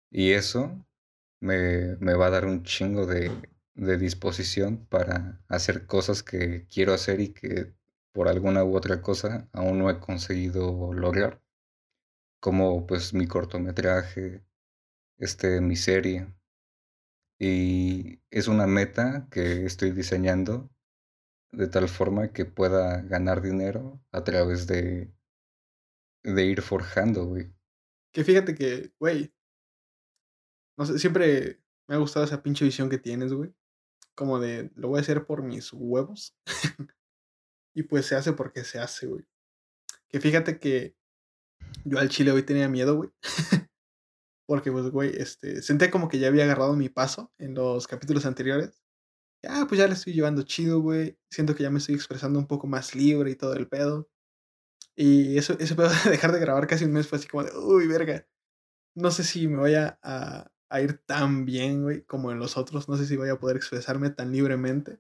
[0.10, 0.86] y eso
[1.40, 3.32] me, me va a dar un chingo de,
[3.76, 7.74] de disposición para hacer cosas que quiero hacer y que
[8.12, 11.42] por alguna u otra cosa aún no he conseguido lograr.
[12.40, 14.44] Como pues mi cortometraje,
[15.18, 16.34] este, mi serie.
[17.40, 20.72] Y es una meta que estoy diseñando
[21.52, 25.14] de tal forma que pueda ganar dinero a través de,
[26.24, 27.54] de ir forjando, güey.
[28.12, 29.34] Que fíjate que, güey,
[30.78, 33.54] no sé, siempre me ha gustado esa pinche visión que tienes, güey.
[34.16, 36.36] Como de, lo voy a hacer por mis huevos.
[37.78, 39.24] Y pues se hace porque se hace, güey.
[40.10, 40.96] Que fíjate que
[41.86, 43.12] yo al chile hoy tenía miedo, güey.
[44.48, 48.26] porque, pues, güey, este, senté como que ya había agarrado mi paso en los capítulos
[48.26, 48.84] anteriores.
[49.48, 51.20] Ah, pues ya le estoy llevando chido, güey.
[51.30, 54.10] Siento que ya me estoy expresando un poco más libre y todo el pedo.
[54.96, 57.56] Y eso, eso pedo de dejar de grabar casi un mes fue así como de,
[57.56, 58.28] uy, verga.
[58.96, 62.90] No sé si me a, a ir tan bien, güey, como en los otros.
[62.90, 65.00] No sé si voy a poder expresarme tan libremente.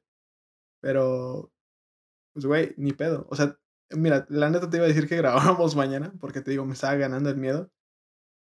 [0.81, 1.51] Pero
[2.37, 3.25] pues, güey, ni pedo.
[3.31, 3.57] O sea,
[3.89, 6.93] mira, la neta te iba a decir que grabáramos mañana, porque te digo, me estaba
[6.95, 7.71] ganando el miedo.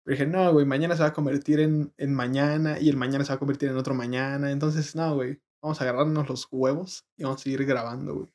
[0.04, 3.24] Pero dije, no, güey, mañana se va a convertir en, en mañana y el mañana
[3.24, 4.50] se va a convertir en otro mañana.
[4.50, 8.28] Entonces, no, güey, vamos a agarrarnos los huevos y vamos a seguir grabando, güey.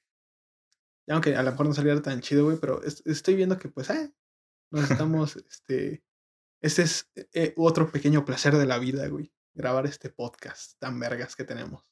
[1.10, 4.14] aunque a lo mejor no saliera tan chido, güey, pero estoy viendo que, pues, eh,
[4.72, 6.02] nos estamos, este,
[6.62, 11.36] este es eh, otro pequeño placer de la vida, güey, grabar este podcast tan vergas
[11.36, 11.84] que tenemos.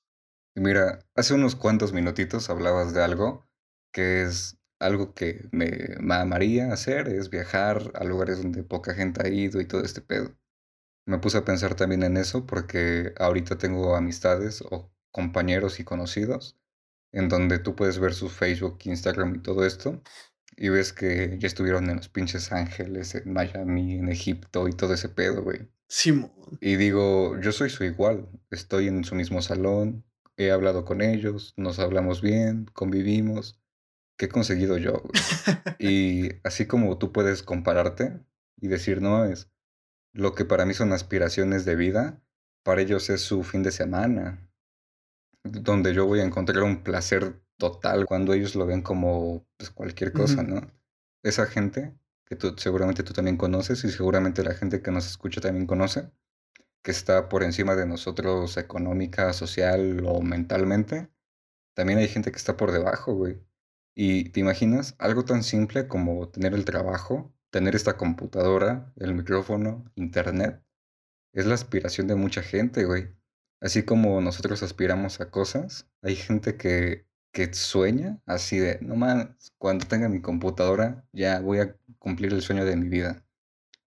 [0.56, 3.48] Mira, hace unos cuantos minutitos hablabas de algo
[3.92, 9.30] que es algo que me, amaría hacer, es viajar a lugares donde poca gente ha
[9.30, 10.38] ido y todo este pedo.
[11.06, 16.58] Me puse a pensar también en eso porque ahorita tengo amistades o compañeros y conocidos
[17.12, 20.02] en donde tú puedes ver su Facebook, Instagram y todo esto
[20.62, 24.94] y ves que ya estuvieron en los pinches Ángeles, en Miami, en Egipto y todo
[24.94, 25.70] ese pedo, güey.
[25.88, 26.34] Simón.
[26.60, 30.04] Y digo, yo soy su igual, estoy en su mismo salón,
[30.36, 33.58] he hablado con ellos, nos hablamos bien, convivimos.
[34.18, 35.02] ¿Qué he conseguido yo?
[35.80, 38.20] y así como tú puedes compararte
[38.60, 39.50] y decir, no, es
[40.12, 42.22] lo que para mí son aspiraciones de vida,
[42.64, 44.46] para ellos es su fin de semana,
[45.46, 50.14] donde yo voy a encontrar un placer total cuando ellos lo ven como pues, cualquier
[50.14, 50.62] cosa, ¿no?
[51.22, 51.94] Esa gente
[52.26, 56.10] que tú, seguramente tú también conoces y seguramente la gente que nos escucha también conoce,
[56.84, 61.10] que está por encima de nosotros económica, social o mentalmente,
[61.76, 63.42] también hay gente que está por debajo, güey.
[63.96, 69.84] Y te imaginas algo tan simple como tener el trabajo, tener esta computadora, el micrófono,
[69.96, 70.64] internet,
[71.34, 73.10] es la aspiración de mucha gente, güey.
[73.62, 79.54] Así como nosotros aspiramos a cosas, hay gente que, que sueña así de, no más,
[79.58, 83.24] cuando tenga mi computadora ya voy a cumplir el sueño de mi vida.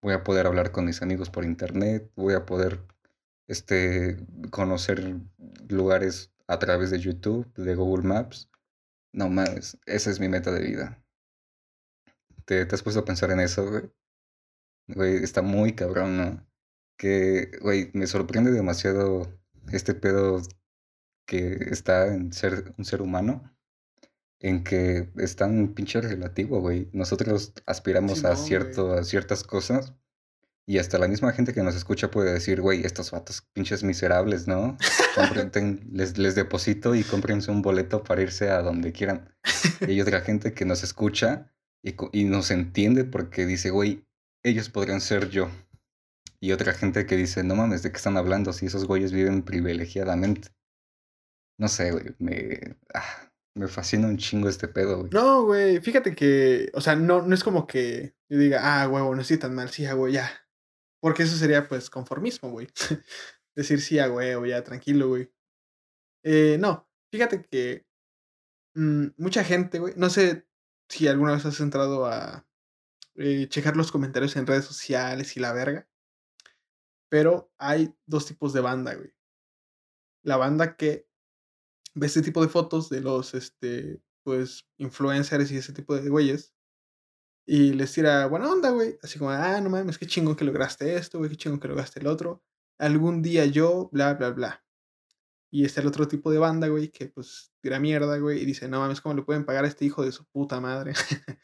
[0.00, 2.81] Voy a poder hablar con mis amigos por internet, voy a poder
[3.46, 4.16] este,
[4.50, 5.16] conocer
[5.68, 8.50] lugares a través de YouTube, de Google Maps.
[9.12, 11.05] No más, esa es mi meta de vida.
[12.44, 13.90] ¿Te, te has puesto a pensar en eso, güey?
[14.88, 16.46] Güey, está muy cabrón, ¿no?
[16.96, 19.28] Que, güey, me sorprende demasiado
[19.70, 20.42] este pedo
[21.33, 23.57] que está en ser un ser humano,
[24.38, 26.90] en que es tan pinche relativo, güey.
[26.92, 29.95] Nosotros aspiramos a, cierto, a ciertas cosas
[30.66, 34.47] y hasta la misma gente que nos escucha puede decir, güey, estos vatos pinches miserables,
[34.47, 34.77] ¿no?
[35.90, 39.35] les, les deposito y cómprense un boleto para irse a donde quieran.
[39.81, 41.51] Y hay otra gente que nos escucha
[41.83, 44.05] y, y nos entiende porque dice, güey,
[44.42, 45.51] ellos podrían ser yo.
[46.40, 49.42] Y otra gente que dice, no mames, ¿de qué están hablando si esos güeyes viven
[49.42, 50.49] privilegiadamente?
[51.62, 55.11] No sé, güey, me, ah, me fascina un chingo este pedo, güey.
[55.12, 59.14] No, güey, fíjate que, o sea, no, no es como que yo diga, ah, huevo,
[59.14, 60.29] no estoy tan mal, sí, güey, ya.
[61.01, 62.66] Porque eso sería, pues, conformismo, güey.
[63.55, 65.33] Decir sí, a huevo, ya, tranquilo, güey.
[66.25, 67.87] Eh, no, fíjate que
[68.75, 70.44] mm, mucha gente, güey, no sé
[70.88, 72.44] si alguna vez has entrado a
[73.14, 75.88] eh, checar los comentarios en redes sociales y la verga.
[77.09, 79.14] Pero hay dos tipos de banda, güey.
[80.25, 81.12] La banda que
[81.94, 86.55] ve este tipo de fotos de los, este, pues, influencers y ese tipo de güeyes.
[87.46, 88.98] Y les tira buena onda, güey.
[89.02, 92.00] Así como, ah, no mames, qué chingón que lograste esto, güey, qué chingón que lograste
[92.00, 92.42] el otro.
[92.78, 94.64] Algún día yo, bla, bla, bla.
[95.50, 98.68] Y está el otro tipo de banda, güey, que pues tira mierda, güey, y dice,
[98.68, 100.94] no mames, ¿cómo le pueden pagar a este hijo de su puta madre?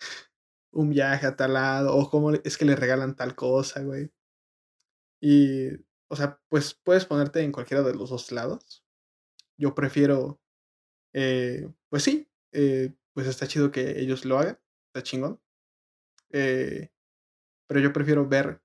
[0.72, 4.10] un viaje a tal lado, o cómo es que le regalan tal cosa, güey.
[5.20, 5.70] Y,
[6.08, 8.84] o sea, pues puedes ponerte en cualquiera de los dos lados.
[9.58, 10.40] Yo prefiero,
[11.12, 15.40] eh, pues sí, eh, pues está chido que ellos lo hagan, está chingón.
[16.30, 16.90] Eh,
[17.66, 18.62] pero yo prefiero ver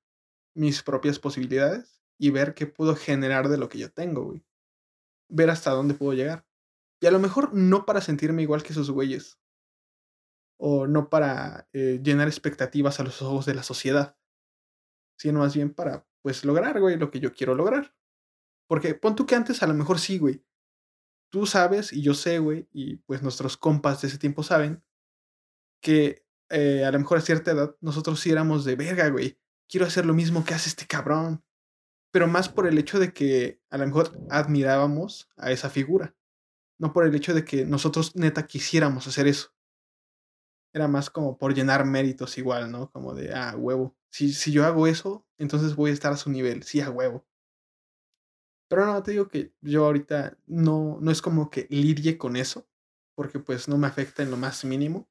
[0.55, 4.45] mis propias posibilidades y ver qué puedo generar de lo que yo tengo, güey.
[5.29, 6.45] Ver hasta dónde puedo llegar.
[7.01, 9.39] Y a lo mejor no para sentirme igual que esos güeyes.
[10.57, 14.15] O no para llenar expectativas a los ojos de la sociedad.
[15.17, 17.95] Sino más bien para pues lograr, güey, lo que yo quiero lograr.
[18.67, 20.43] Porque pon tú que antes a lo mejor sí, güey.
[21.33, 24.83] Tú sabes y yo sé, güey, y pues nuestros compas de ese tiempo saben
[25.81, 29.39] que eh, a lo mejor a cierta edad nosotros sí éramos de verga, güey.
[29.67, 31.43] Quiero hacer lo mismo que hace este cabrón.
[32.11, 36.15] Pero más por el hecho de que a lo mejor admirábamos a esa figura.
[36.77, 39.55] No por el hecho de que nosotros neta quisiéramos hacer eso.
[40.71, 42.91] Era más como por llenar méritos igual, ¿no?
[42.91, 43.97] Como de, ah, huevo.
[44.11, 47.25] Si, si yo hago eso, entonces voy a estar a su nivel, sí, a huevo.
[48.73, 52.67] Pero no, te digo que yo ahorita no, no es como que lidie con eso,
[53.15, 55.07] porque pues no me afecta en lo más mínimo.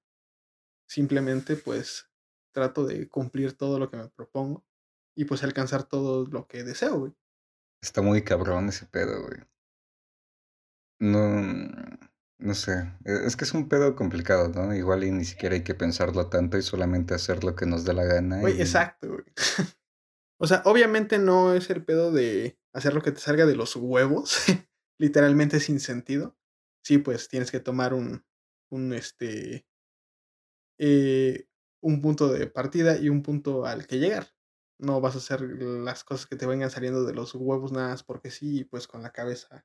[0.88, 2.10] Simplemente pues
[2.52, 4.64] trato de cumplir todo lo que me propongo
[5.16, 7.14] y pues alcanzar todo lo que deseo, güey.
[7.80, 9.40] Está muy cabrón ese pedo, güey.
[10.98, 11.68] No,
[12.38, 14.74] no sé, e, es que es un pedo complicado, ¿no?
[14.74, 17.94] Igual y ni siquiera hay que pensarlo tanto y solamente hacer lo que nos dé
[17.94, 18.40] la gana.
[18.40, 19.24] Güey, exacto, güey.
[20.42, 23.76] o sea, obviamente no es el pedo de hacer lo que te salga de los
[23.76, 24.36] huevos,
[24.98, 26.36] literalmente sin sentido.
[26.84, 28.24] Sí, pues tienes que tomar un,
[28.70, 29.66] un, este,
[30.78, 31.46] eh,
[31.80, 34.28] un punto de partida y un punto al que llegar.
[34.80, 38.02] No vas a hacer las cosas que te vengan saliendo de los huevos nada más
[38.02, 39.64] porque sí, pues con la cabeza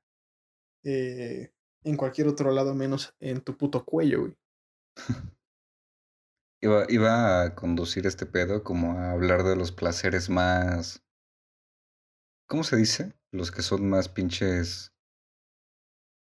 [0.83, 1.51] eh,
[1.83, 4.37] en cualquier otro lado menos en tu puto cuello, güey.
[6.61, 11.03] Iba, iba a conducir este pedo como a hablar de los placeres más...
[12.47, 13.13] ¿Cómo se dice?
[13.31, 14.93] Los que son más pinches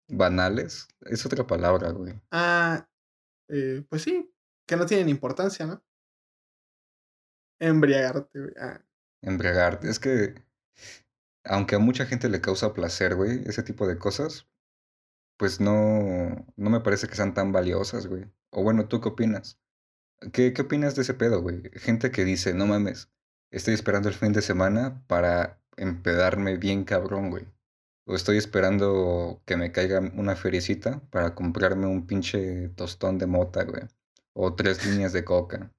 [0.07, 0.87] banales.
[1.01, 2.21] Es otra palabra, güey.
[2.31, 2.87] Ah,
[3.49, 4.31] eh, pues sí,
[4.67, 5.83] que no tienen importancia, ¿no?
[7.59, 8.53] Embriagarte, güey.
[8.59, 8.81] Ah.
[9.21, 9.89] Embriagarte.
[9.89, 10.35] Es que,
[11.43, 14.47] aunque a mucha gente le causa placer, güey, ese tipo de cosas,
[15.37, 18.31] pues no, no me parece que sean tan valiosas, güey.
[18.51, 19.59] O bueno, ¿tú qué opinas?
[20.33, 21.63] ¿Qué, ¿Qué opinas de ese pedo, güey?
[21.73, 23.09] Gente que dice, no mames,
[23.49, 27.45] estoy esperando el fin de semana para empedarme bien cabrón, güey.
[28.05, 33.63] O estoy esperando que me caiga una feriecita para comprarme un pinche tostón de mota,
[33.63, 33.83] güey.
[34.33, 35.71] O tres líneas de coca.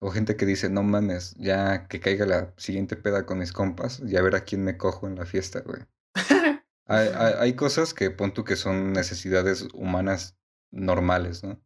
[0.00, 4.00] O gente que dice, no mames, ya que caiga la siguiente peda con mis compas
[4.00, 5.82] y a ver a quién me cojo en la fiesta, güey.
[6.86, 10.36] hay, hay, hay, cosas que pon tú que son necesidades humanas
[10.70, 11.60] normales, ¿no?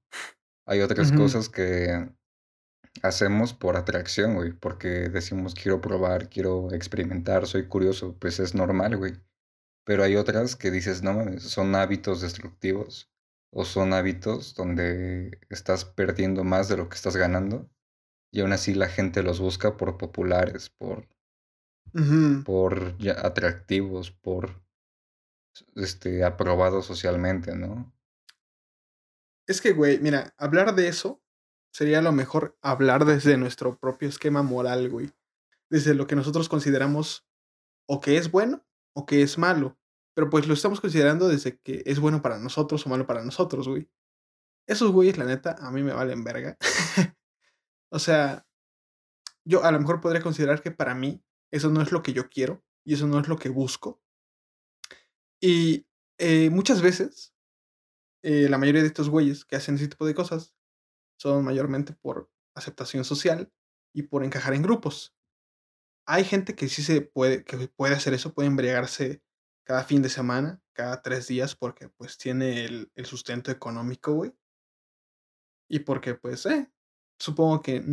[0.66, 1.18] Hay otras uh -huh.
[1.18, 2.08] cosas que
[3.02, 8.96] hacemos por atracción, güey, porque decimos quiero probar, quiero experimentar, soy curioso, pues es normal,
[8.96, 9.14] güey.
[9.84, 13.10] Pero hay otras que dices, no mames, son hábitos destructivos
[13.52, 17.70] o son hábitos donde estás perdiendo más de lo que estás ganando
[18.34, 21.06] y aún así la gente los busca por populares, por,
[21.94, 22.44] uh -huh.
[22.44, 24.60] por ya, atractivos, por
[25.76, 27.93] este, aprobados socialmente, ¿no?
[29.46, 31.22] Es que, güey, mira, hablar de eso
[31.72, 35.12] sería lo mejor hablar desde nuestro propio esquema moral, güey.
[35.70, 37.26] Desde lo que nosotros consideramos
[37.86, 38.64] o que es bueno
[38.94, 39.78] o que es malo.
[40.14, 43.68] Pero pues lo estamos considerando desde que es bueno para nosotros o malo para nosotros,
[43.68, 43.90] güey.
[44.66, 46.56] Esos güeyes, la neta, a mí me valen verga.
[47.90, 48.46] o sea,
[49.44, 52.30] yo a lo mejor podría considerar que para mí eso no es lo que yo
[52.30, 54.00] quiero y eso no es lo que busco.
[55.40, 55.86] Y
[56.18, 57.33] eh, muchas veces,
[58.24, 60.54] eh, la mayoría de estos güeyes que hacen ese tipo de cosas
[61.18, 63.52] son mayormente por aceptación social
[63.94, 65.14] y por encajar en grupos.
[66.06, 69.22] Hay gente que sí se puede, que puede hacer eso, puede embriagarse
[69.66, 74.34] cada fin de semana, cada tres días, porque pues tiene el, el sustento económico, güey.
[75.68, 76.72] Y porque pues, eh,
[77.18, 77.84] supongo que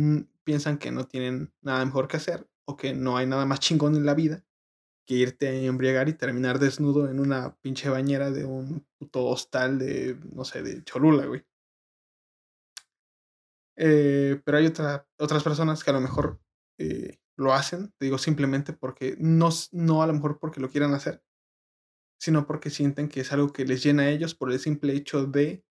[0.44, 3.96] piensan que no tienen nada mejor que hacer o que no hay nada más chingón
[3.96, 4.46] en la vida
[5.06, 9.78] que irte a embriagar y terminar desnudo en una pinche bañera de un puto hostal
[9.78, 11.44] de, no sé, de Cholula, güey.
[13.76, 16.40] Eh, pero hay otra, otras personas que a lo mejor
[16.78, 20.94] eh, lo hacen, te digo, simplemente porque no, no a lo mejor porque lo quieran
[20.94, 21.22] hacer,
[22.20, 25.26] sino porque sienten que es algo que les llena a ellos por el simple hecho
[25.26, 25.64] de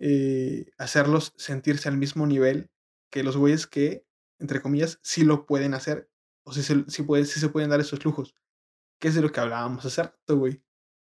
[0.00, 2.70] eh, hacerlos sentirse al mismo nivel
[3.10, 4.06] que los güeyes que,
[4.38, 6.08] entre comillas, sí lo pueden hacer,
[6.48, 8.34] o sí, sí, puede, sí se pueden dar esos lujos,
[9.00, 10.62] que es de lo que hablábamos hace rato, güey.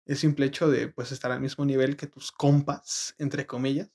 [0.06, 3.92] El simple hecho de, pues, estar al mismo nivel que tus compas, entre comillas.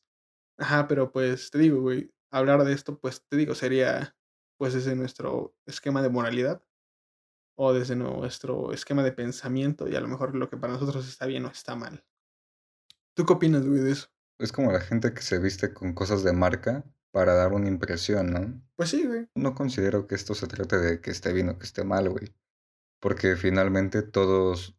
[0.58, 4.16] Ajá, pero pues, te digo, güey, hablar de esto, pues, te digo, sería,
[4.58, 6.62] pues, desde nuestro esquema de moralidad
[7.56, 11.26] o desde nuestro esquema de pensamiento y a lo mejor lo que para nosotros está
[11.26, 12.04] bien o está mal.
[13.14, 14.08] ¿Tú qué opinas, güey, de eso?
[14.38, 18.32] Es como la gente que se viste con cosas de marca para dar una impresión,
[18.32, 18.60] ¿no?
[18.74, 19.28] Pues sí, güey.
[19.36, 22.34] No considero que esto se trate de que esté bien o que esté mal, güey.
[23.00, 24.76] Porque finalmente todos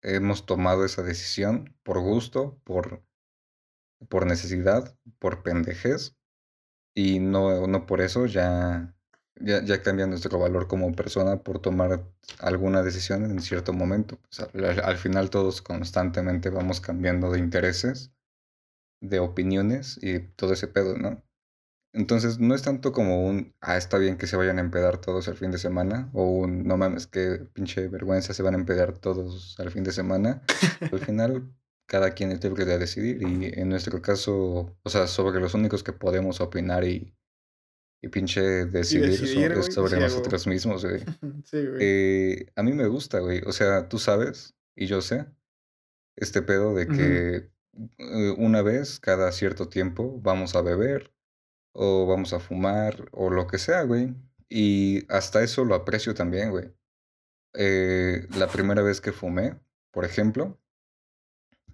[0.00, 3.02] hemos tomado esa decisión por gusto, por,
[4.08, 6.16] por necesidad, por pendejez.
[6.94, 8.96] Y no, no por eso ya,
[9.34, 12.08] ya, ya cambia nuestro valor como persona por tomar
[12.38, 14.20] alguna decisión en cierto momento.
[14.20, 18.12] Pues al, al final todos constantemente vamos cambiando de intereses
[19.00, 21.25] de opiniones y todo ese pedo, ¿no?
[21.96, 25.28] Entonces no es tanto como un, ah, está bien que se vayan a empedar todos
[25.28, 28.98] el fin de semana, o un, no mames, qué pinche vergüenza se van a empedar
[28.98, 30.42] todos al fin de semana.
[30.92, 31.50] Al final,
[31.86, 35.82] cada quien es libre de decidir y en nuestro caso, o sea, sobre los únicos
[35.82, 37.16] que podemos opinar y,
[38.02, 40.54] y pinche decidir, y decidir sobre sí, nosotros güey.
[40.54, 41.00] mismos, güey.
[41.44, 41.78] sí, güey.
[41.80, 43.40] Eh, a mí me gusta, güey.
[43.46, 45.24] O sea, tú sabes, y yo sé,
[46.14, 48.34] este pedo de que uh -huh.
[48.36, 51.15] una vez cada cierto tiempo vamos a beber
[51.76, 54.14] o vamos a fumar o lo que sea, güey.
[54.48, 56.72] Y hasta eso lo aprecio también, güey.
[57.54, 59.58] Eh, la primera vez que fumé,
[59.92, 60.58] por ejemplo,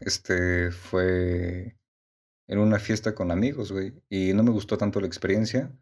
[0.00, 1.76] este fue
[2.48, 3.94] en una fiesta con amigos, güey.
[4.08, 5.72] Y no me gustó tanto la experiencia,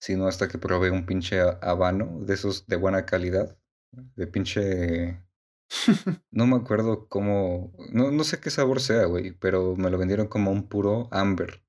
[0.00, 3.58] sino hasta que probé un pinche habano de esos de buena calidad,
[3.92, 5.22] de pinche
[6.30, 10.28] no me acuerdo cómo, no, no sé qué sabor sea, güey, pero me lo vendieron
[10.28, 11.62] como un puro amber.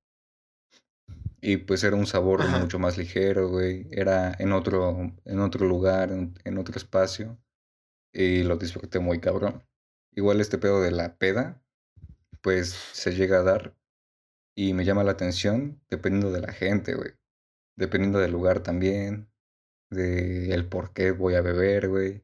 [1.41, 2.59] Y pues era un sabor Ajá.
[2.59, 3.87] mucho más ligero, güey.
[3.91, 7.39] Era en otro, en otro lugar, en, en otro espacio.
[8.13, 9.63] Y lo disfruté muy cabrón.
[10.13, 11.61] Igual este pedo de la peda,
[12.41, 13.75] pues se llega a dar.
[14.55, 17.11] Y me llama la atención dependiendo de la gente, güey.
[17.77, 19.29] Dependiendo del lugar también.
[19.89, 22.23] De el por qué voy a beber, güey.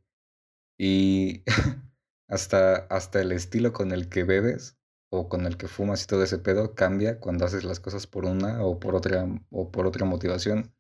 [0.78, 1.44] Y
[2.28, 4.78] hasta, hasta el estilo con el que bebes
[5.16, 8.26] o con el que fumas y todo ese pedo cambia cuando haces las cosas por
[8.26, 10.60] una o por otra o por otra motivación.
[10.62, 10.72] No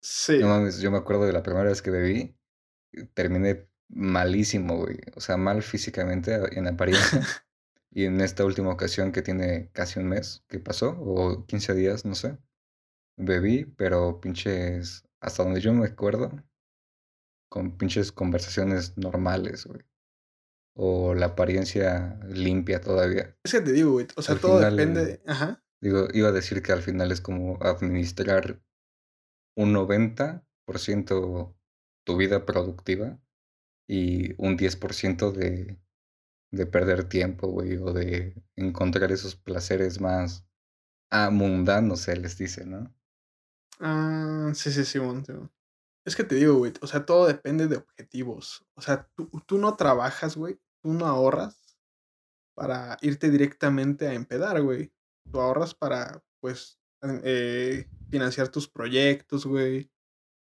[0.00, 0.38] Sí.
[0.48, 2.36] mames, yo me acuerdo de la primera vez que bebí,
[2.92, 4.98] eh, terminé malísimo, güey.
[5.16, 7.20] O sea, mal físicamente en apariencia.
[7.92, 12.04] Y en esta última ocasión que tiene casi un mes que pasó, o 15 días,
[12.04, 12.38] no sé,
[13.16, 16.30] bebí, pero pinches, hasta donde yo me acuerdo,
[17.48, 19.80] con pinches conversaciones normales, güey.
[20.78, 23.34] O la apariencia limpia todavía.
[23.44, 25.64] Es que te digo, güey, o sea, Al todo final, depende ajá.
[25.80, 28.60] digo, iba a decir que al final es como administrar
[29.56, 31.56] un 90%
[32.06, 33.18] tu vida productiva
[33.88, 35.78] y un 10% de,
[36.52, 40.46] de perder tiempo, güey, o de encontrar esos placeres más
[41.10, 42.94] ah, mundanos, se les dice, ¿no?
[43.80, 45.52] Ah, sí, sí, Simón, Simón.
[46.04, 48.64] Es que te digo, güey, o sea, todo depende de objetivos.
[48.74, 51.76] O sea, tú tú no trabajas, güey, tú no ahorras
[52.54, 54.92] para irte directamente a empedar, güey.
[55.32, 56.78] Tú ahorras para, pues,
[57.24, 59.90] eh, financiar tus proyectos, güey,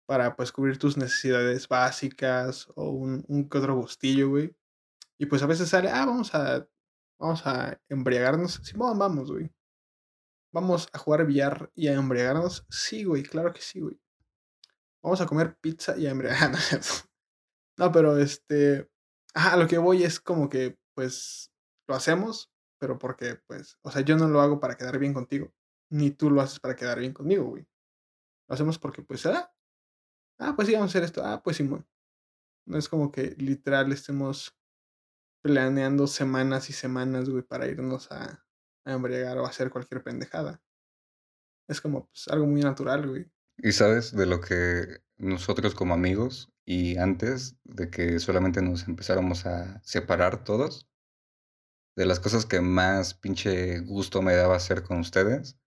[0.07, 4.55] para, pues, cubrir tus necesidades básicas o un un que otro gustillo, güey.
[5.19, 6.67] Y, pues, a veces sale: "Ah, vamos a
[7.19, 8.61] vamos a embriagarnos".
[8.63, 9.51] Simón, vamos, güey.
[10.53, 12.65] ¿Vamos a jugar billar y a embriagarnos?
[12.69, 13.99] Sí, güey, claro que sí, güey.
[15.03, 17.09] Vamos a comer pizza y a embriagar no es cierto.
[17.77, 18.89] No, pero, este,
[19.34, 21.51] ajá, lo que voy es como que, pues,
[21.88, 25.53] lo hacemos, pero porque, pues, o sea, yo no lo hago para quedar bien contigo,
[25.91, 27.67] ni tú lo haces para quedar bien conmigo, güey.
[28.49, 29.53] Lo hacemos porque, pues, ah,
[30.39, 31.88] ah, pues sí, vamos a hacer esto, ah, pues Simón.
[32.67, 34.57] No es como que literal estemos
[35.43, 38.47] planeando semanas y semanas, güey, para irnos a
[38.88, 40.61] a embriagar o a hacer cualquier pendejada.
[41.67, 43.30] Es como, pues, algo muy natural, güey.
[43.57, 49.45] Y sabes de lo que nosotros como amigos y antes de que solamente nos empezáramos
[49.45, 50.89] a separar todos,
[51.95, 55.57] de las cosas que más pinche gusto me daba hacer con ustedes,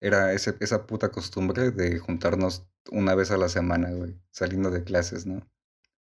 [0.00, 4.82] era ese, esa puta costumbre de juntarnos una vez a la semana, güey, saliendo de
[4.82, 5.48] clases, ¿no?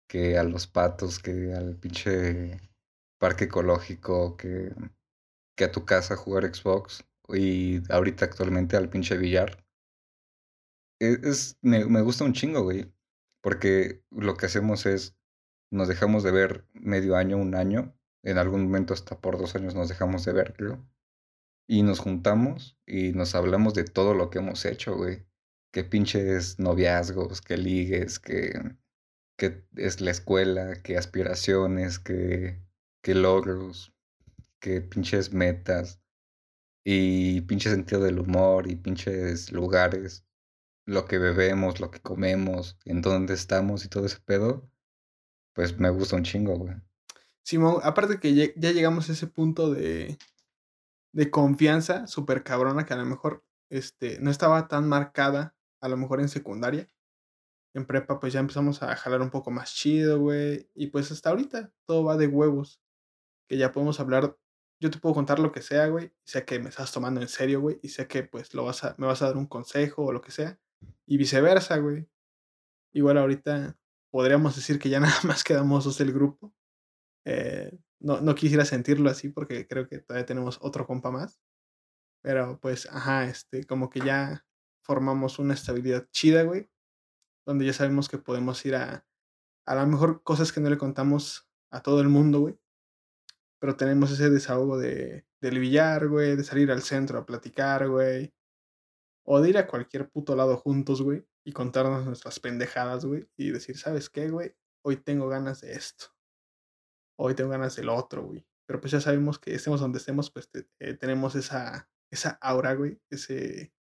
[0.08, 2.60] Que a los patos, que al pinche
[3.20, 4.76] parque ecológico, que,
[5.56, 9.64] que a tu casa jugar Xbox y ahorita actualmente al pinche billar.
[11.00, 12.92] E es me me gusta un chingo, güey,
[13.42, 15.16] porque lo que hacemos es,
[15.72, 19.76] nos dejamos de ver medio año, un año, en algún momento hasta por 2 años
[19.76, 20.88] nos dejamos de ver, creo,
[21.68, 25.26] y nos juntamos y nos hablamos de todo lo que hemos hecho, güey,
[25.72, 28.76] que pinches noviazgos, que ligues, que
[29.76, 32.60] es la escuela, que aspiraciones, que
[33.02, 33.94] que logros,
[34.60, 36.00] que pinches metas,
[36.84, 40.26] y pinche sentido del humor, y pinches lugares
[40.86, 44.70] lo que bebemos, lo que comemos, en dónde estamos y todo ese pedo,
[45.54, 46.76] pues me gusta un chingo, güey.
[47.44, 50.18] Simón, aparte que ya llegamos a ese punto de
[51.14, 55.98] de confianza súper cabrona que a lo mejor, este, no estaba tan marcada, a lo
[55.98, 56.88] mejor en secundaria.
[57.74, 61.30] En prepa, pues, ya empezamos a jalar un poco más chido, güey, y pues, hasta
[61.30, 62.82] ahorita todo va de huevos,
[63.48, 64.38] que ya podemos hablar
[64.82, 67.62] yo te puedo contar lo que sea, güey, sé que me estás tomando en serio,
[67.62, 70.12] güey, y sé que, pues, lo vas a me vas a dar un consejo o
[70.12, 70.60] lo que sea,
[71.12, 72.08] y viceversa, güey.
[72.94, 73.78] Igual ahorita
[74.12, 76.54] podríamos decir que ya nada más quedamos 2 del grupo,
[77.26, 81.42] eh, no no quisiera sentirlo así porque creo que todavía tenemos otro compa más,
[82.24, 84.46] pero, pues, ajá, este, como que ya
[84.84, 86.70] formamos una estabilidad chida, güey,
[87.46, 89.06] donde ya sabemos que podemos ir a
[89.68, 92.60] a lo mejor cosas que no le contamos a todo el mundo, güey,
[93.60, 98.34] pero tenemos ese desahogo de del billar, güey, de salir al centro a platicar, güey,
[99.24, 103.52] o de ir a cualquier puto lado juntos, güey, y contarnos nuestras pendejadas, güey, y
[103.52, 104.56] decir: "¿Sabes qué, güey?
[104.84, 106.06] Hoy tengo ganas de esto".
[107.20, 108.46] Hoy tengo ganas del otro, güey.
[108.66, 110.50] Pero, pues, ya sabemos que estemos donde estemos, pues,
[110.80, 113.72] eh, tenemos esa esa aura, güey, ese,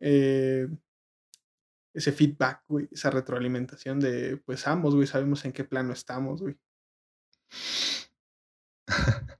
[0.00, 0.68] eh,
[1.94, 6.58] ese feedback, güey, esa retroalimentación de, pues, ambos, güey, sabemos en qué plano estamos, güey.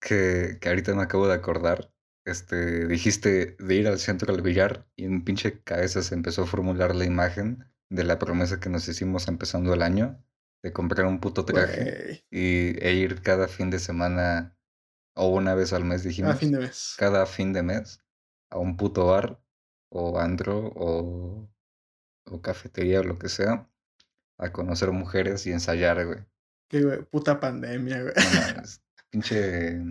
[0.00, 1.92] Que que ahorita me acabo de acordar,
[2.24, 6.46] este, dijiste de ir al centro al billar, y en pinche cabeza se empezó a
[6.46, 10.22] formular la imagen de la promesa que nos hicimos empezando el año,
[10.62, 14.56] de comprar un puto traje, y e ir cada fin de semana,
[15.14, 16.94] o una vez al mes a fin dijimos, de mes.
[16.98, 18.00] cada fin de mes,
[18.50, 19.42] a un puto bar
[19.90, 21.48] o andro o,
[22.26, 23.70] o cafetería o lo que sea
[24.40, 26.24] a conocer mujeres y ensayar, güey.
[26.68, 28.14] Qué güey, puta pandemia, güey.
[28.14, 28.62] No
[29.10, 29.82] pinche...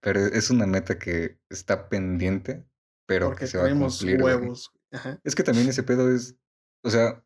[0.00, 2.64] pero es una meta que está pendiente,
[3.06, 4.72] pero Porque que se va a cumplir, huevos.
[4.92, 5.20] Ajá.
[5.24, 6.36] Es que también ese pedo es,
[6.82, 7.24] o sea,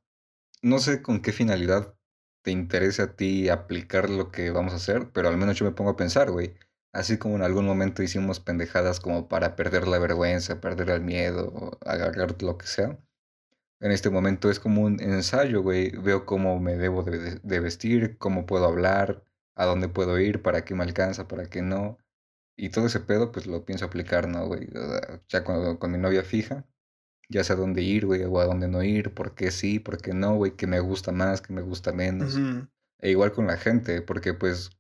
[0.63, 1.95] no sé con qué finalidad
[2.43, 5.73] te interese a ti aplicar lo que vamos a hacer, pero al menos yo me
[5.73, 6.55] pongo a pensar, güey.
[6.93, 11.79] Así como en algún momento hicimos pendejadas como para perder la vergüenza, perder el miedo,
[11.85, 12.99] agarrar lo que sea.
[13.81, 15.91] En este momento es como un ensayo, güey.
[15.91, 19.25] Veo cómo me debo de, de- de vestir, cómo puedo hablar,
[19.57, 21.99] a dónde puedo ir, para qué me alcanza, para qué no.
[22.59, 24.69] Y todo ese pedo, pues lo pienso aplicar, ¿no, güey?
[24.77, 26.67] O sea, Ya cuando, con mi novia fija,
[27.31, 29.99] ya sé a dónde ir, güey, o a dónde no ir, por qué sí, por
[29.99, 32.37] qué no, güey, qué me gusta más, qué me gusta menos.
[33.01, 34.71] E igual con la gente, porque pues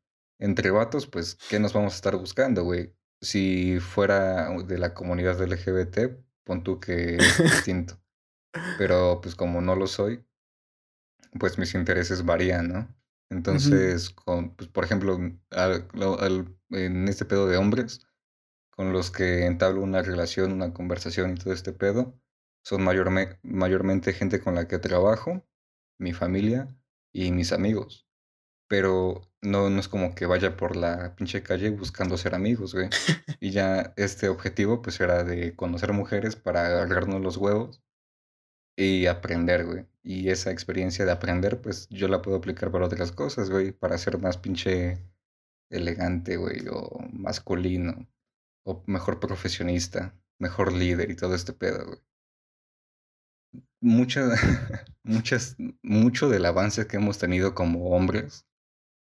[0.40, 2.94] entre vatos, pues, ¿qué nos vamos a estar buscando, güey?
[3.20, 8.00] Si fuera de la comunidad LGBT, pon tú que es distinto.
[8.78, 10.24] Pero pues como no lo soy,
[11.38, 12.96] pues mis intereses varían, ¿no?
[13.30, 15.18] Entonces, con, pues, por ejemplo,
[15.50, 18.06] al- lo- al- en este pedo de hombres,
[18.70, 22.20] con los que entablo una relación, una conversación y todo este pedo,
[22.64, 25.46] son mayorme- mayormente gente con la que trabajo,
[25.98, 26.74] mi familia
[27.12, 28.06] y mis amigos.
[28.68, 32.90] Pero no, no es como que vaya por la pinche calle buscando ser amigos, güey.
[33.40, 37.82] Y ya este objetivo pues era de conocer mujeres para agarrarnos los huevos
[38.76, 39.86] y aprender, güey.
[40.02, 43.72] Y esa experiencia de aprender pues yo la puedo aplicar para otras cosas, güey.
[43.72, 44.98] Para ser más pinche
[45.70, 46.66] elegante, güey.
[46.70, 48.08] O masculino.
[48.64, 50.18] O mejor profesionista.
[50.38, 51.98] Mejor líder y todo este pedo, güey.
[53.80, 54.28] Mucha,
[55.04, 58.48] muchas, mucho del avance que hemos tenido como hombres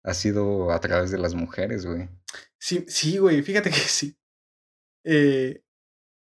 [0.04, 2.08] ha sido a través de las mujeres, güey.
[2.58, 4.16] Sí, sí, güey, fíjate que sí.
[5.04, 5.62] Eh,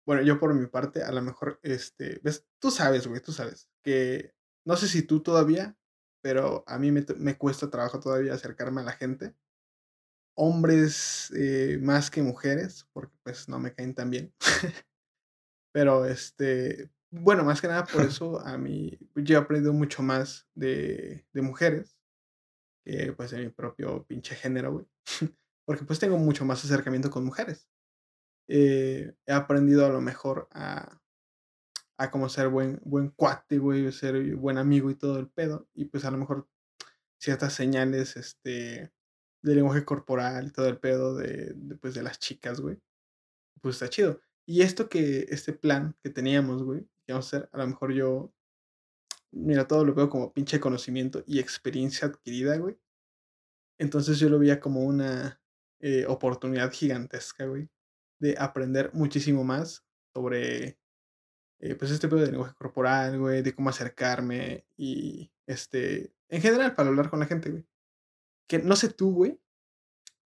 [0.07, 3.69] bueno, yo por mi parte, a lo mejor, este, ves, tú sabes, güey, tú sabes,
[3.83, 4.35] que
[4.67, 5.77] no sé si tú todavía,
[6.23, 9.35] pero a mí me, me cuesta trabajo todavía acercarme a la gente.
[10.35, 14.33] Hombres eh, más que mujeres, porque pues no me caen tan bien.
[15.73, 20.03] Pero este, bueno, más que nada por eso a mí, pues, yo he aprendido mucho
[20.03, 21.97] más de, de mujeres
[22.85, 24.87] que pues de mi propio pinche género, güey.
[25.65, 27.69] Porque pues tengo mucho más acercamiento con mujeres.
[28.49, 31.01] Eh, he aprendido a lo mejor a,
[31.97, 35.69] a como ser buen, buen cuate, güey, ser buen amigo y todo el pedo.
[35.75, 36.49] Y pues a lo mejor
[37.21, 38.93] ciertas señales, este,
[39.43, 42.79] de lenguaje corporal todo el pedo de, de, pues, de las chicas, güey.
[43.61, 44.21] Pues está chido.
[44.47, 47.93] Y esto que, este plan que teníamos, güey, que vamos a hacer, a lo mejor
[47.93, 48.33] yo,
[49.33, 52.79] mira, todo lo veo como pinche conocimiento y experiencia adquirida, güey.
[53.79, 55.41] Entonces yo lo veía como una
[55.81, 57.69] eh, oportunidad gigantesca, güey,
[58.21, 59.85] de aprender muchísimo más
[60.15, 60.79] sobre,
[61.61, 66.75] eh, pues, este pedo de lenguaje corporal, güey, de cómo acercarme y, este, en general,
[66.75, 67.65] para hablar con la gente, güey.
[68.49, 69.41] Que no sé tú, güey,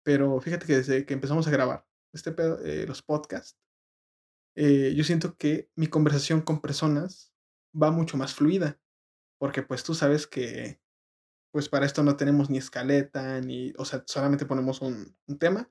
[0.03, 3.57] pero fíjate que desde que empezamos a grabar este pedo, eh, los podcasts,
[4.55, 7.33] eh, yo siento que mi conversación con personas
[7.79, 8.79] va mucho más fluida,
[9.39, 10.81] porque pues tú sabes que
[11.53, 15.69] pues para esto no tenemos ni escaleta, ni, o sea, solamente ponemos un, un tema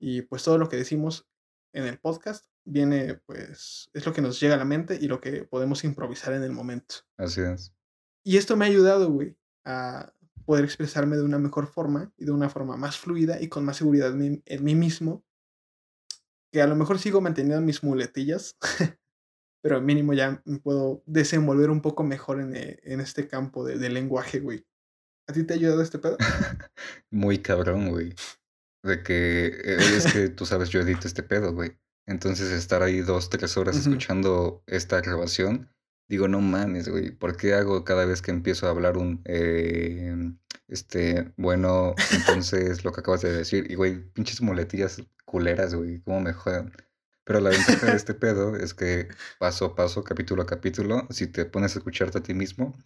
[0.00, 1.28] y pues todo lo que decimos
[1.74, 5.20] en el podcast viene pues es lo que nos llega a la mente y lo
[5.20, 6.96] que podemos improvisar en el momento.
[7.18, 7.74] Así es.
[8.24, 9.36] Y esto me ha ayudado, güey,
[9.66, 10.12] a
[10.44, 13.76] poder expresarme de una mejor forma y de una forma más fluida y con más
[13.76, 15.24] seguridad en mí, en mí mismo,
[16.52, 18.56] que a lo mejor sigo manteniendo mis muletillas,
[19.62, 23.78] pero mínimo ya me puedo desenvolver un poco mejor en, eh, en este campo de,
[23.78, 24.66] de lenguaje, güey.
[25.26, 26.16] ¿A ti te ha ayudado este pedo?
[27.10, 28.14] Muy cabrón, güey.
[28.82, 31.78] De que eh, es que tú sabes, yo edito este pedo, güey.
[32.06, 35.70] Entonces estar ahí dos, tres horas escuchando esta grabación,
[36.08, 37.10] digo, no mames, güey.
[37.10, 40.14] ¿Por qué hago cada vez que empiezo a hablar un, eh,
[40.68, 43.70] este, bueno, entonces lo que acabas de decir?
[43.70, 46.72] Y, güey, pinches muletillas culeras, güey, cómo me juegan.
[47.24, 51.26] Pero la ventaja de este pedo es que paso a paso, capítulo a capítulo, si
[51.26, 52.76] te pones a escucharte a ti mismo,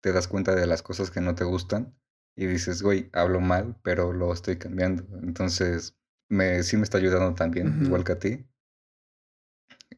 [0.00, 1.96] te das cuenta de las cosas que no te gustan
[2.36, 5.06] y dices, güey, hablo mal, pero lo estoy cambiando.
[5.22, 5.96] Entonces,
[6.28, 8.46] me, sí me está ayudando también, igual que a ti.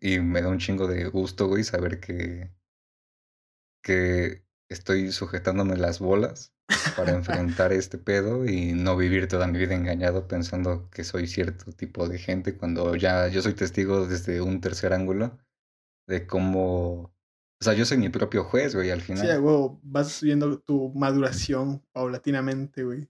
[0.00, 2.52] Y me da un chingo de gusto, güey, saber que,
[3.86, 6.52] que estoy sujetándome las bolas
[6.96, 11.70] para enfrentar este pedo y no vivir toda mi vida engañado pensando que soy cierto
[11.70, 15.38] tipo de gente cuando ya yo soy testigo desde un tercer ángulo
[16.08, 17.14] de cómo...
[17.60, 19.40] O sea, yo soy mi propio juez, güey, al Sí, final.
[19.40, 23.08] huevo, vas viendo tu maduración paulatinamente, güey.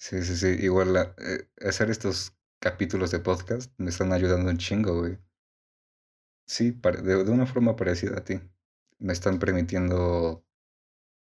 [0.00, 0.48] Sí, sí, sí.
[0.64, 5.18] Igual la- eh, hacer estos capítulos de podcast me están ayudando un chingo, güey.
[6.46, 8.40] Sí, de de una forma parecida a ti.
[9.02, 10.46] Me están permitiendo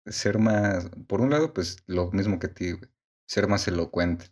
[0.06, 2.90] ser más por un lado, pues, lo mismo que ti, güey,
[3.28, 4.26] ser más elocuente,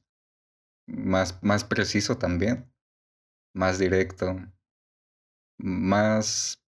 [0.87, 2.73] más más preciso también,
[3.55, 4.37] más directo
[5.59, 6.63] más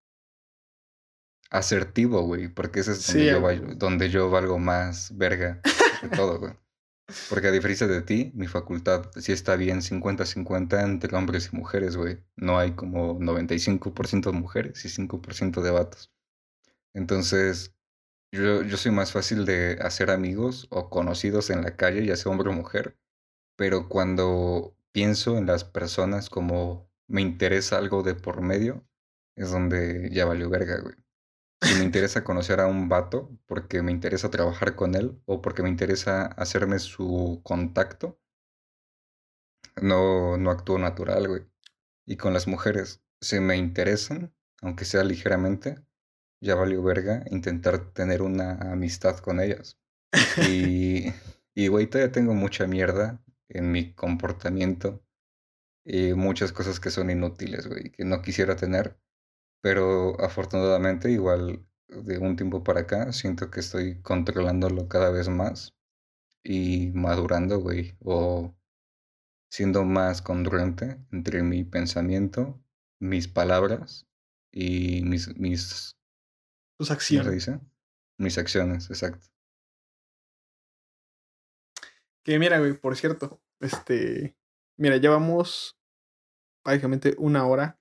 [1.51, 5.61] asertivo, güey, porque ese es donde Sí, yo valgo donde yo valgo más verga
[6.03, 6.55] de todo, güey.
[7.31, 11.57] Porque a diferencia de ti, mi facultad sí está bien 50, 50 entre hombres y
[11.57, 12.19] mujeres, güey.
[12.37, 16.13] No hay como 95% de mujeres y 5% de vatos.
[16.97, 17.75] Entonces,
[18.33, 22.33] yo yo soy más fácil de hacer amigos o conocidos en la calle, ya sea
[22.33, 22.99] hombre o mujer,
[23.57, 28.87] pero cuando pienso en las personas como me interesa algo de por medio,
[29.37, 30.97] es donde ya valió verga, güey.
[31.63, 35.63] Si me interesa conocer a un vato, porque me interesa trabajar con él, o porque
[35.63, 38.19] me interesa hacerme su contacto
[39.83, 41.43] no no actúo natural, güey.
[42.07, 45.86] Y con las mujeres, si me interesan, aunque sea ligeramente,
[46.41, 49.79] ya valió verga intentar tener una amistad con ellas.
[50.49, 51.13] Y
[51.57, 55.03] y, güey, todavía tengo mucha mierda en mi comportamiento,
[55.85, 58.99] y muchas cosas que son inútiles, güey, que no quisiera tener,
[59.63, 65.77] pero afortunadamente, igual de un tiempo para acá, siento que estoy controlándolo cada vez más
[66.45, 68.55] y madurando, güey, o
[69.51, 72.63] siendo más congruente entre mi pensamiento,
[73.01, 74.07] mis palabras
[74.53, 75.96] y mis mis
[76.79, 77.33] Tus ¿cómo se acciones.
[77.33, 77.61] dice?
[78.19, 79.27] Mis acciones, exacto.
[82.25, 84.37] Que mira, güey, por cierto, este,
[84.79, 85.79] mira, llevamos
[86.65, 87.79] prácticamente una hora.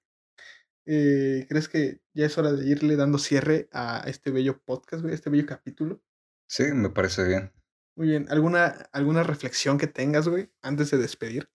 [0.86, 5.14] Eh, ¿crees que ya es hora de irle dando cierre a este bello podcast, güey,
[5.14, 6.04] a este bello capítulo?
[6.48, 7.52] Sí, me parece bien.
[7.98, 11.50] Muy bien, ¿alguna alguna reflexión que tengas, güey, antes de despedir?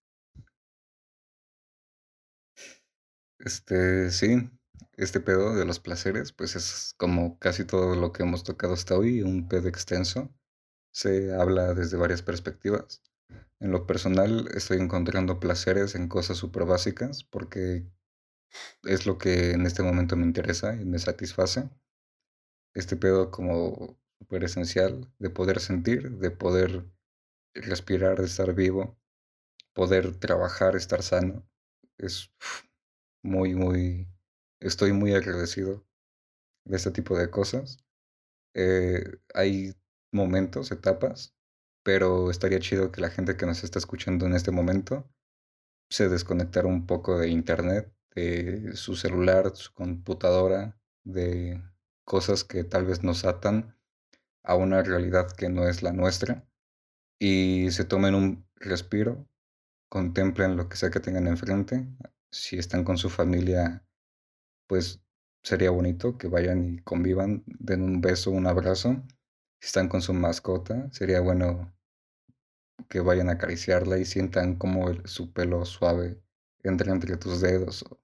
[3.39, 4.51] Este, sí,
[4.97, 8.97] este pedo de los placeres, pues, es como casi todo lo que hemos tocado hasta
[8.97, 10.31] hoy, un pedo extenso.
[10.93, 13.03] Se habla desde varias perspectivas.
[13.61, 17.87] En lo personal, estoy encontrando placeres en cosas superbásicas, porque
[18.85, 21.71] es lo que en este momento me interesa y me satisface.
[22.75, 26.85] Este pedo como superesencial de poder sentir, de poder
[27.55, 28.99] respirar, de estar vivo,
[29.73, 31.47] poder trabajar, estar sano,
[31.99, 32.31] es
[33.23, 34.07] muy, muy
[34.61, 35.85] estoy muy agradecido
[36.65, 37.85] de este tipo de cosas.
[38.55, 39.05] Eh,
[39.35, 39.75] hay
[40.13, 41.35] momentos, etapas,
[41.83, 45.11] pero estaría chido que la gente que nos está escuchando en este momento
[45.91, 51.63] se desconectara un poco de Internet, de su celular, su computadora, de
[52.05, 53.77] cosas que tal vez nos atan
[54.43, 56.47] a una realidad que no es la nuestra,
[57.19, 59.29] y se tomen un respiro,
[59.89, 61.87] contemplen lo que sea que tengan enfrente.
[62.31, 63.85] Si están con su familia,
[64.71, 65.03] pues,
[65.43, 69.03] sería bonito que vayan y convivan, den un beso, un abrazo.
[69.61, 71.75] Si están con su mascota, sería bueno
[72.89, 76.23] que vayan a acariciarla y sientan cómo el su pelo suave
[76.63, 78.01] entra entre tus dedos, o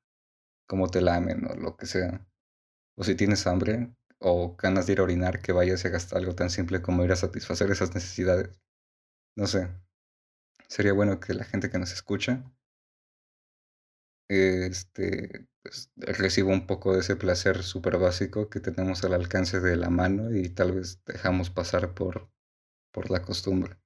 [0.67, 2.27] cómo te lamen, o lo que sea.
[2.97, 6.35] O si tienes hambre, o ganas de ir a orinar, que vayas y hagas algo
[6.35, 8.61] tan simple como ir a satisfacer esas necesidades.
[9.37, 9.69] No sé,
[10.67, 12.43] sería bueno que la gente que nos escucha
[14.29, 19.91] este, pues, reciba un poco de ese placer superbásico que tenemos al alcance de la
[19.91, 22.31] mano y tal vez dejamos pasar por
[22.93, 23.79] por la costumbre.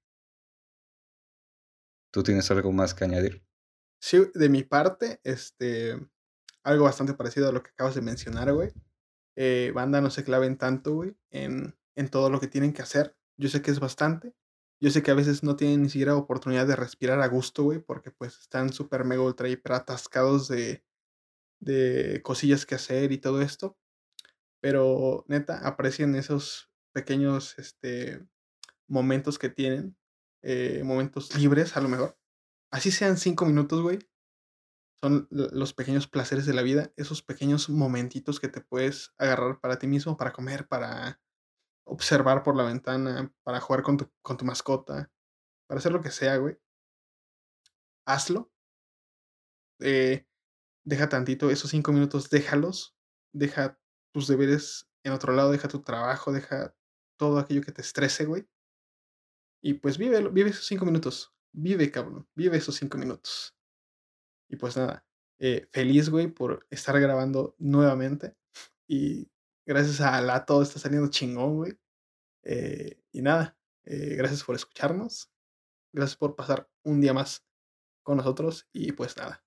[2.12, 3.42] ¿Tú tienes algo más que añadir?
[4.00, 5.98] Sí, de mi parte, este,
[6.62, 8.72] algo bastante parecido a lo que acabas de mencionar, güey.
[9.36, 13.16] Eh, banda, no se claven tanto, güey, en en todo lo que tienen que hacer.
[13.36, 14.34] Yo sé que es bastante.
[14.82, 17.80] Yo sé que a veces no tienen ni siquiera oportunidad de respirar a gusto, güey,
[17.80, 20.84] porque, pues, están súper, mega, ultra, hiper atascados de
[21.60, 23.78] de cosillas que hacer y todo esto.
[24.60, 28.26] Pero neta, aprecien esos pequeños, este,
[28.88, 29.96] momentos que tienen,
[30.42, 32.18] eh, momentos libres, a lo mejor.
[32.72, 34.00] Así sean 5 minutos, güey.
[35.02, 39.60] Son lo los pequeños placeres de la vida, esos pequeños momentitos que te puedes agarrar
[39.60, 41.20] para ti mismo, para comer, para
[41.84, 45.10] observar por la ventana, para jugar con tu con tu mascota,
[45.66, 46.58] para hacer lo que sea, güey.
[48.06, 48.50] Hazlo.
[49.80, 50.26] Eh,
[50.84, 52.96] deja tantito esos 5 minutos, déjalos,
[53.32, 53.78] deja
[54.12, 56.74] tus deberes en otro lado, deja tu trabajo, deja
[57.18, 58.48] todo aquello que te estrese, güey.
[59.62, 61.34] Y, pues, vívelo, vive esos 5 minutos.
[61.52, 63.54] Vive, cabrón, vive esos 5 minutos.
[64.48, 65.06] Y, pues, nada,
[65.38, 68.36] eh, feliz, güey, por estar grabando nuevamente,
[68.88, 69.30] y
[69.70, 71.78] gracias a la todo está saliendo chingón, güey.
[72.42, 75.30] Eh, y nada, eh, gracias por escucharnos.
[75.92, 77.46] Gracias por pasar un día más
[78.02, 79.44] con nosotros y pues nada.